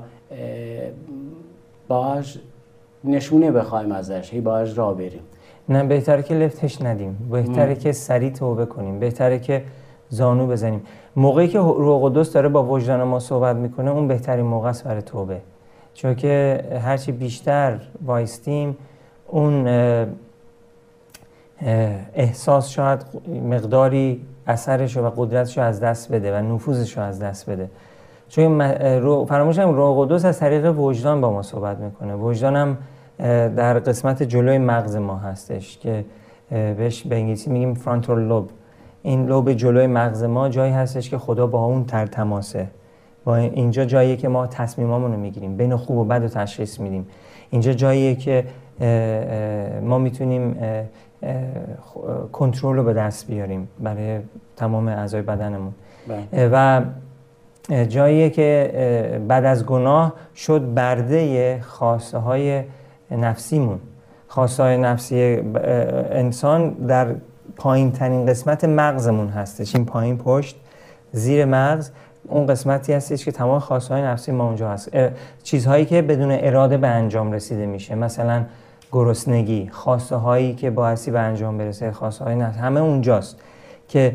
باهاش 1.88 2.38
نشونه 3.04 3.50
بخوایم 3.50 3.92
ازش 3.92 4.34
هی 4.34 4.40
باهاش 4.40 4.78
را 4.78 4.94
بریم؟ 4.94 5.20
نه 5.68 5.84
بهتره 5.84 6.22
که 6.22 6.34
لفتش 6.34 6.82
ندیم. 6.82 7.28
بهتره 7.30 7.74
که 7.74 7.92
سریع 7.92 8.30
توبه 8.30 8.66
کنیم. 8.66 8.98
بهتره 8.98 9.38
که 9.38 9.62
زانو 10.08 10.46
بزنیم. 10.46 10.82
موقعی 11.16 11.48
که 11.48 11.58
روح 11.58 12.10
قدس 12.10 12.32
داره 12.32 12.48
با 12.48 12.64
وجدان 12.64 13.02
ما 13.02 13.18
صحبت 13.18 13.56
می‌کنه 13.56 13.90
اون 13.90 14.08
بهترین 14.08 14.46
موقع 14.46 14.68
است 14.68 14.84
برای 14.84 15.02
توبه. 15.02 15.40
چون 15.94 16.14
که 16.14 16.64
هرچی 16.82 17.12
بیشتر 17.12 17.80
وایستیم 18.06 18.76
اون 19.28 19.68
احساس 22.14 22.68
شاید 22.68 23.00
مقداری 23.50 24.24
اثرش 24.46 24.96
و 24.96 25.12
قدرتش 25.16 25.58
رو 25.58 25.64
از 25.64 25.80
دست 25.80 26.12
بده 26.12 26.38
و 26.38 26.42
نفوذش 26.54 26.96
رو 26.96 27.02
از 27.02 27.22
دست 27.22 27.50
بده. 27.50 27.70
چون 28.28 28.58
فراموش 29.24 29.58
هم 29.58 29.74
روح 29.74 30.06
قدس 30.06 30.24
از 30.24 30.38
طریق 30.38 30.78
وجدان 30.78 31.20
با 31.20 31.30
ما 31.30 31.42
صحبت 31.42 31.78
می‌کنه. 31.78 32.14
وجدان 32.14 32.56
هم 32.56 32.78
در 33.56 33.78
قسمت 33.78 34.22
جلوی 34.22 34.58
مغز 34.58 34.96
ما 34.96 35.16
هستش 35.16 35.78
که 35.78 36.04
بهش 36.50 37.02
به 37.02 37.16
انگلیسی 37.16 37.50
میگیم 37.50 37.74
فرانتال 37.74 38.22
لوب 38.22 38.50
این 39.02 39.26
لوب 39.26 39.52
جلوی 39.52 39.86
مغز 39.86 40.24
ما 40.24 40.48
جایی 40.48 40.72
هستش 40.72 41.10
که 41.10 41.18
خدا 41.18 41.46
با 41.46 41.64
اون 41.64 41.84
تر 41.84 42.06
تماسه. 42.06 42.66
با 43.24 43.36
اینجا 43.36 43.84
جاییه 43.84 44.16
که 44.16 44.28
ما 44.28 44.46
تصمیمامون 44.46 45.12
رو 45.12 45.18
می‌گیریم. 45.18 45.56
بین 45.56 45.76
خوب 45.76 45.96
و 45.96 46.04
بد 46.04 46.22
رو 46.22 46.28
تشخیص 46.28 46.80
میدیم. 46.80 47.06
اینجا 47.50 47.72
جاییه 47.72 48.14
که 48.14 48.44
ما 49.82 49.98
می‌تونیم 49.98 50.56
کنترل 52.32 52.76
رو 52.76 52.84
به 52.84 52.92
دست 52.92 53.26
بیاریم 53.26 53.68
برای 53.80 54.20
تمام 54.56 54.88
اعضای 54.88 55.22
بدنمون. 55.22 55.72
بله. 56.08 56.50
و 56.52 56.82
جاییه 57.88 58.30
که 58.30 59.22
بعد 59.28 59.44
از 59.44 59.66
گناه 59.66 60.12
شد 60.36 60.74
برده 60.74 61.60
خواسته 61.60 62.18
های 62.18 62.62
نفسیمون 63.10 63.80
خواسته 64.28 64.62
های 64.62 64.76
نفسی 64.76 65.42
انسان 66.10 66.70
در 66.70 67.14
پایین 67.56 67.92
ترین 67.92 68.26
قسمت 68.26 68.64
مغزمون 68.64 69.28
هستش. 69.28 69.74
این 69.74 69.84
پایین 69.84 70.18
پشت 70.18 70.56
زیر 71.12 71.44
مغز 71.44 71.90
اون 72.28 72.46
قسمتی 72.46 72.92
هستش 72.92 73.24
که 73.24 73.32
تمام 73.32 73.58
خواسته 73.58 73.94
های 73.94 74.02
نفسی 74.02 74.32
ما 74.32 74.46
اونجا 74.46 74.68
هست. 74.70 74.90
چیزهایی 75.42 75.84
که 75.84 76.02
بدون 76.02 76.30
اراده 76.30 76.76
به 76.76 76.88
انجام 76.88 77.32
رسیده 77.32 77.66
میشه. 77.66 77.94
مثلا 77.94 78.44
گرسنگی 78.92 79.68
خواسته 79.72 80.16
هایی 80.16 80.54
که 80.54 80.70
باعثی 80.70 81.10
به 81.10 81.20
انجام 81.20 81.58
برسه 81.58 81.92
خواسته 81.92 82.24
های 82.24 82.34
نفس 82.34 82.58
همه 82.58 82.80
اونجاست 82.80 83.40
که 83.88 84.14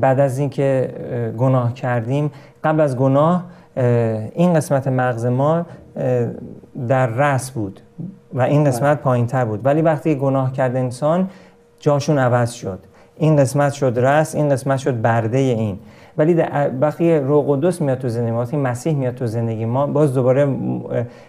بعد 0.00 0.20
از 0.20 0.38
اینکه 0.38 0.94
گناه 1.38 1.74
کردیم 1.74 2.30
قبل 2.64 2.80
از 2.80 2.96
گناه 2.96 3.44
این 4.34 4.54
قسمت 4.54 4.88
مغز 4.88 5.26
ما 5.26 5.66
در 6.88 7.06
رس 7.06 7.50
بود 7.50 7.80
و 8.34 8.42
این 8.42 8.64
قسمت 8.64 9.00
پایین 9.00 9.26
تر 9.26 9.44
بود. 9.44 9.66
ولی 9.66 9.82
وقتی 9.82 10.14
گناه 10.14 10.52
کرد 10.52 10.76
انسان 10.76 11.30
جاشون 11.80 12.18
عوض 12.18 12.52
شد. 12.52 12.78
این 13.16 13.36
قسمت 13.36 13.72
شد 13.72 13.98
رس 13.98 14.34
این 14.34 14.48
قسمت 14.48 14.78
شد 14.78 15.02
برده 15.02 15.38
این. 15.38 15.78
ولی 16.18 16.34
وقتی 16.80 17.14
روح 17.14 17.44
قدس 17.48 17.80
میاد 17.80 17.98
تو 17.98 18.08
زندگی 18.08 18.30
ما 18.30 18.44
مسیح 18.62 18.94
میاد 18.94 19.14
تو 19.14 19.26
زندگی 19.26 19.64
ما 19.64 19.86
باز 19.86 20.14
دوباره 20.14 20.48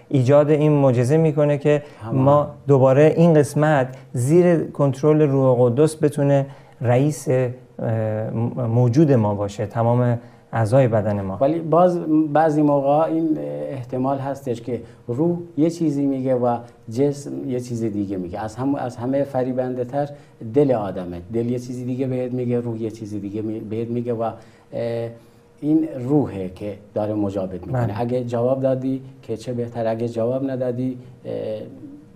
ایجاد 0.10 0.50
این 0.50 0.72
معجزه 0.72 1.18
می‌کنه 1.18 1.58
که 1.58 1.84
ما 2.14 2.48
دوباره 2.68 3.14
این 3.18 3.34
قسمت 3.34 3.88
زیر 4.14 4.64
کنترل 4.64 5.22
روح 5.22 5.58
قدس 5.60 6.04
بتونه 6.04 6.46
رئیس 6.82 7.28
موجود 8.58 9.12
ما 9.12 9.36
باشه 9.36 9.66
تمام 9.66 10.20
اعضای 10.54 10.88
بدن 10.88 11.22
ما. 11.22 11.38
ولی 11.42 11.60
باز 11.60 12.00
بعضی 12.34 12.62
موقع 12.62 13.04
این 13.04 13.38
احتمال 13.70 14.18
هستش 14.18 14.62
که 14.62 14.82
روح 15.08 15.38
یه 15.58 15.70
چیزی 15.70 16.06
میگه 16.06 16.36
و 16.36 16.58
جسم 16.92 17.32
یه 17.50 17.60
چیز 17.60 17.84
دیگه 17.84 18.18
میگه. 18.18 18.40
از 18.40 18.56
هم 18.56 18.76
از 18.76 18.98
همه 18.98 19.24
فریبنده 19.24 19.86
تر 19.86 20.10
دل 20.54 20.72
آدمه. 20.72 21.22
دل 21.34 21.46
یه 21.46 21.60
چیزی 21.60 21.86
دیگه 21.86 22.08
بهت 22.08 22.34
میگه 22.34 22.60
روح 22.60 22.82
یه 22.82 22.92
چیزی 22.92 23.20
دیگه 23.20 23.42
بهت 23.42 23.88
میگه 23.88 24.14
و 24.14 24.32
این 25.62 25.88
روحه 26.00 26.50
که 26.50 26.78
داره 26.94 27.14
مجابت 27.14 27.68
می‌کنه. 27.68 27.86
بله. 27.86 28.00
اگه 28.00 28.24
جواب 28.24 28.62
دادی 28.62 29.02
که 29.22 29.38
چه 29.38 29.54
بهتر 29.54 29.88
اگه 29.88 30.10
جواب 30.10 30.50
ندادی 30.50 30.98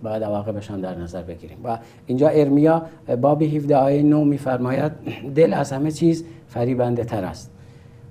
باید 0.03 0.23
عواقبش 0.23 0.71
هم 0.71 0.81
در 0.81 0.95
نظر 0.95 1.21
بگیریم. 1.21 1.57
و 1.63 1.77
اینجا 2.05 2.27
ارمیا 2.27 2.81
باب 3.21 3.43
17 3.43 3.75
آیه 3.75 4.03
9 4.03 4.23
میفرماید 4.23 4.91
دل 5.35 5.53
از 5.53 5.71
همه 5.71 5.91
چیز 5.91 6.25
فریبنده 6.47 7.03
تر 7.03 7.23
است 7.23 7.51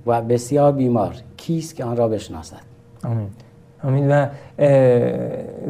و 0.07 0.23
بسیار 0.23 0.73
بیمار. 0.73 1.15
کیست 1.37 1.77
که 1.77 1.85
آن 1.85 1.97
را 1.97 2.09
بشناسد؟ 2.09 2.61
آمین. 3.05 3.29
آمین. 3.85 4.09
و 4.09 4.27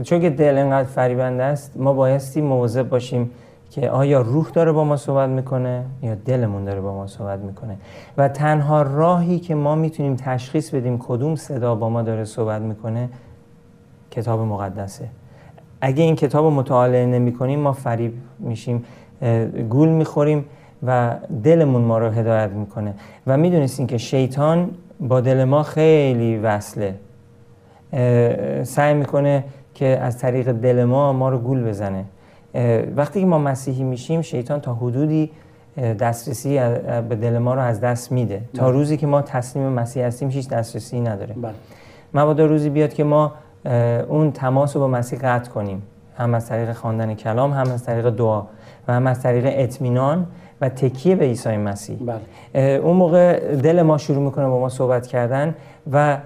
چون 0.03 0.21
که 0.21 0.31
دل 0.31 0.59
انقدر 0.59 0.89
فریبنده 0.89 1.43
است 1.43 1.77
ما 1.77 1.93
بایستی 1.93 2.41
مواظب 2.41 2.89
باشیم 2.89 3.31
که 3.75 3.91
آیا 3.91 4.21
روح 4.21 4.51
داره 4.51 4.73
با 4.73 4.85
ما 4.85 4.97
صحبت 4.97 5.29
می‌کنه 5.29 5.85
یا 6.03 6.15
دلمون 6.15 6.65
داره 6.65 6.81
با 6.81 6.95
ما 6.95 7.07
صحبت 7.07 7.39
می‌کنه؟ 7.39 7.77
و 8.19 8.29
تنها 8.29 8.83
راهی 8.83 9.39
که 9.39 9.55
ما 9.55 9.75
می‌تونیم 9.75 10.17
تشخیص 10.17 10.75
بدیم 10.75 10.99
کدوم 10.99 11.37
صدا 11.37 11.75
با 11.75 11.89
ما 11.89 12.03
داره 12.03 12.25
صحبت 12.25 12.63
می‌کنه 12.63 13.09
کتاب 14.11 14.41
مقدسه. 14.41 15.09
اگه 15.81 16.03
این 16.03 16.17
کتاب 16.17 16.53
مطالعه 16.53 17.07
نمی 17.07 17.33
کنیم 17.33 17.61
ما 17.61 17.73
فریب 17.73 18.13
میشیم 18.39 18.85
گول 19.69 19.89
می‌خوریم 19.89 20.45
و 20.87 21.15
دلمون 21.45 21.83
ما 21.83 21.99
رو 21.99 22.11
هدایت 22.11 22.51
می‌کنه. 22.51 22.95
و 23.27 23.37
می‌دونستین 23.37 23.87
که 23.87 23.99
شیطان 23.99 24.71
با 25.01 25.21
دل 25.21 25.45
ما 25.45 25.63
خیلی 25.63 26.39
وصله. 26.39 26.95
سعی 28.63 28.95
می‌کنه 28.95 29.45
که 29.75 29.87
از 29.87 30.19
طریق 30.19 30.53
دل 30.53 30.85
ما 30.85 31.13
ما 31.13 31.29
رو 31.29 31.39
گول 31.39 31.65
بزنه. 31.69 32.05
وقتی 32.97 33.21
که 33.21 33.27
ما 33.27 33.38
مسیحی 33.38 33.85
میشیم 33.85 34.23
شیطان 34.23 34.61
تا 34.61 34.75
حدودی 34.75 35.31
دسترسی 36.01 36.59
به 37.09 37.17
دل 37.17 37.38
ما 37.38 37.55
رو 37.55 37.61
از 37.61 37.81
دست 37.81 38.12
میده. 38.12 38.40
تا 38.55 38.62
بله. 38.62 38.73
روزی 38.73 38.97
که 38.97 39.07
ما 39.07 39.23
تسلیم 39.23 39.69
مسیح 39.69 40.07
هستیم 40.07 40.31
هیچ 40.31 40.49
دسترسی 40.49 41.01
نداره. 41.01 41.35
بله. 41.35 41.53
مبادا 42.14 42.47
روزی 42.47 42.71
بیاد 42.71 42.93
که 42.93 43.05
ما 43.05 43.33
اون 44.09 44.33
تماس 44.33 44.77
رو 44.77 44.83
با 44.83 44.88
مسیح 44.88 45.19
قطع 45.19 45.51
کنیم. 45.51 45.83
هم 46.19 46.35
از 46.35 46.49
طریق 46.49 46.73
خواندن 46.73 47.14
کلام 47.14 47.53
هم 47.53 47.71
از 47.73 47.85
طریق 47.85 48.11
دعا 48.11 48.43
و 48.88 48.93
هم 48.93 49.07
از 49.07 49.23
طریق 49.23 49.45
اطمینان 49.47 50.27
و 50.61 50.69
تکیه 50.69 51.17
به 51.17 51.25
عیسی 51.25 51.57
مسیح. 51.57 51.99
بله. 52.07 52.62
اون 52.62 52.97
موقع 52.97 53.57
دل 53.57 53.83
ما 53.83 53.99
شروع 53.99 54.23
می‌کنه 54.23 54.47
با 54.47 54.59
ما 54.59 54.69
صحبت 54.69 55.07
کردن 55.07 55.55
و 55.93 56.19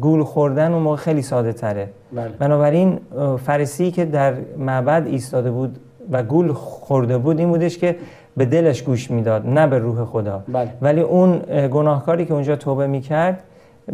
گول 0.00 0.24
خوردن 0.24 0.72
اون 0.72 0.82
موقع 0.82 0.96
خیلی 0.96 1.22
ساده 1.22 1.52
تره 1.52 1.88
بله. 2.12 2.28
بنابراین 2.28 2.98
فرسی 3.44 3.90
که 3.90 4.04
در 4.04 4.34
معبد 4.58 5.06
ایستاده 5.06 5.50
بود 5.50 5.78
و 6.10 6.22
گول 6.22 6.52
خورده 6.52 7.18
بود 7.18 7.38
این 7.38 7.48
بودش 7.48 7.78
که 7.78 7.96
به 8.36 8.44
دلش 8.44 8.82
گوش 8.82 9.10
می‌داد 9.10 9.46
نه 9.46 9.66
به 9.66 9.78
روح 9.78 10.04
خدا 10.04 10.42
بله. 10.48 10.68
ولی 10.82 11.00
اون 11.00 11.40
اه، 11.48 11.68
گناهکاری 11.68 12.24
که 12.24 12.34
اونجا 12.34 12.56
توبه 12.56 12.86
می‌کرد 12.86 13.42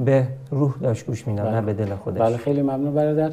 به 0.05 0.27
روح 0.51 0.75
داشت 0.81 1.07
گوش 1.07 1.29
می‌داد 1.29 1.47
بله. 1.47 1.55
نه 1.55 1.61
به 1.61 1.73
دل 1.73 1.95
خودش. 1.95 2.21
بله 2.21 2.37
خیلی 2.37 2.63
ممنون 2.63 2.95
برادر. 2.95 3.33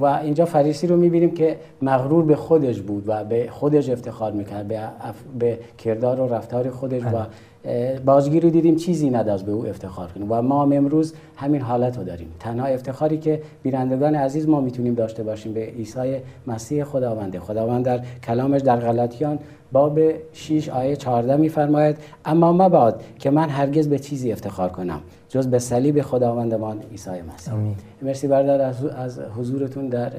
و 0.00 0.04
اینجا 0.04 0.44
فریسی 0.44 0.86
رو 0.86 0.96
می‌بینیم 0.96 1.30
که 1.30 1.56
مغرور 1.82 2.24
به 2.24 2.36
خودش 2.36 2.80
بود 2.80 3.04
و 3.06 3.24
به 3.24 3.48
خودش 3.50 3.88
افتخار 3.90 4.32
می‌کرد 4.32 4.68
به, 4.68 4.78
اف... 4.78 5.22
به 5.38 5.58
کردار 5.78 6.20
و 6.20 6.34
رفتار 6.34 6.70
خودش 6.70 7.02
و 7.02 7.16
اه، 7.64 7.98
بازگی 7.98 8.40
رو 8.40 8.50
دیدیم 8.50 8.76
چیزی 8.76 9.10
نداشت 9.10 9.44
به 9.44 9.52
او 9.52 9.66
افتخار 9.66 10.08
کنیم. 10.08 10.32
و 10.32 10.42
ما 10.42 10.62
هم 10.62 10.72
امروز 10.72 11.14
همین 11.36 11.60
حالت 11.60 11.98
رو 11.98 12.04
داریم. 12.04 12.28
تنها 12.40 12.66
افتخاری 12.66 13.18
که 13.18 13.42
بینندگان 13.62 14.14
عزیز 14.14 14.48
ما 14.48 14.60
می‌تونیم 14.60 14.94
داشته 14.94 15.22
باشیم 15.22 15.52
به 15.52 15.60
عیسی 15.60 16.16
مسیح 16.46 16.84
خداونده. 16.84 17.40
خداوند 17.40 17.84
در 17.84 18.00
کلامش 18.26 18.60
در 18.60 18.76
غلطیان 18.76 19.38
باب 19.74 20.00
6 20.32 20.68
آیه 20.68 20.96
14 20.96 21.36
میفرماید 21.36 21.96
اما 22.24 22.52
مباد 22.52 23.02
که 23.18 23.30
من 23.30 23.48
هرگز 23.48 23.88
به 23.88 23.98
چیزی 23.98 24.32
افتخار 24.32 24.68
کنم 24.68 25.00
جز 25.28 25.46
به 25.46 25.58
صلیب 25.58 26.02
خداوندمان 26.02 26.82
عیسی 26.90 27.10
مسیح. 27.10 27.54
آمین. 27.54 27.76
مرسی 28.02 28.28
برادر 28.28 28.60
از 28.60 28.84
از 28.84 29.18
حضورتون 29.18 29.88
در 29.88 30.12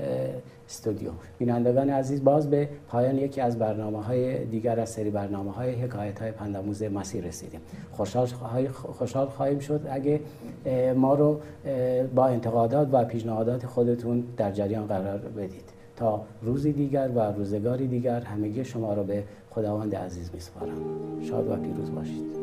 استودیو. 0.70 1.10
بینندگان 1.38 1.89
عزیز 1.89 2.24
باز 2.24 2.50
به 2.50 2.70
پایان 2.89 3.18
یکی 3.18 3.41
از 3.41 3.60
برنامه 3.60 4.02
های 4.04 4.46
دیگر 4.46 4.80
از 4.80 4.89
سری 4.89 5.10
برنامه 5.10 5.52
های 5.52 5.72
حکایت 5.72 6.22
های 6.22 6.32
پنداموز 6.32 6.84
مسیح 6.84 7.24
رسیدیم. 7.24 7.60
خوشحال, 7.91 8.28
خوشحال 8.98 9.28
خواهیم 9.28 9.60
شد 9.60 9.82
اگه 9.89 10.20
ما 10.96 11.15
رو 11.15 11.39
با 12.15 12.26
انتقادات 12.26 12.88
و 12.91 13.06
پیشنهادات 13.06 13.65
خودتون 13.65 14.24
در 14.38 14.52
جریان 14.52 14.88
قرار 14.88 15.18
بدید. 15.18 15.76
تا 15.96 16.22
روزی 16.41 16.72
دیگر 16.72 17.10
و 17.15 17.20
روزگاری 17.20 17.88
دیگر 17.88 18.20
همگی 18.20 18.65
شما 18.65 18.94
رو 18.94 19.04
به 19.04 19.24
خداوند 19.56 19.96
عزیز 19.96 20.30
میسپارم. 20.34 20.78
شاد 21.30 21.48
و 21.48 21.56
پیروز 21.56 21.91
باشید. 21.91 22.36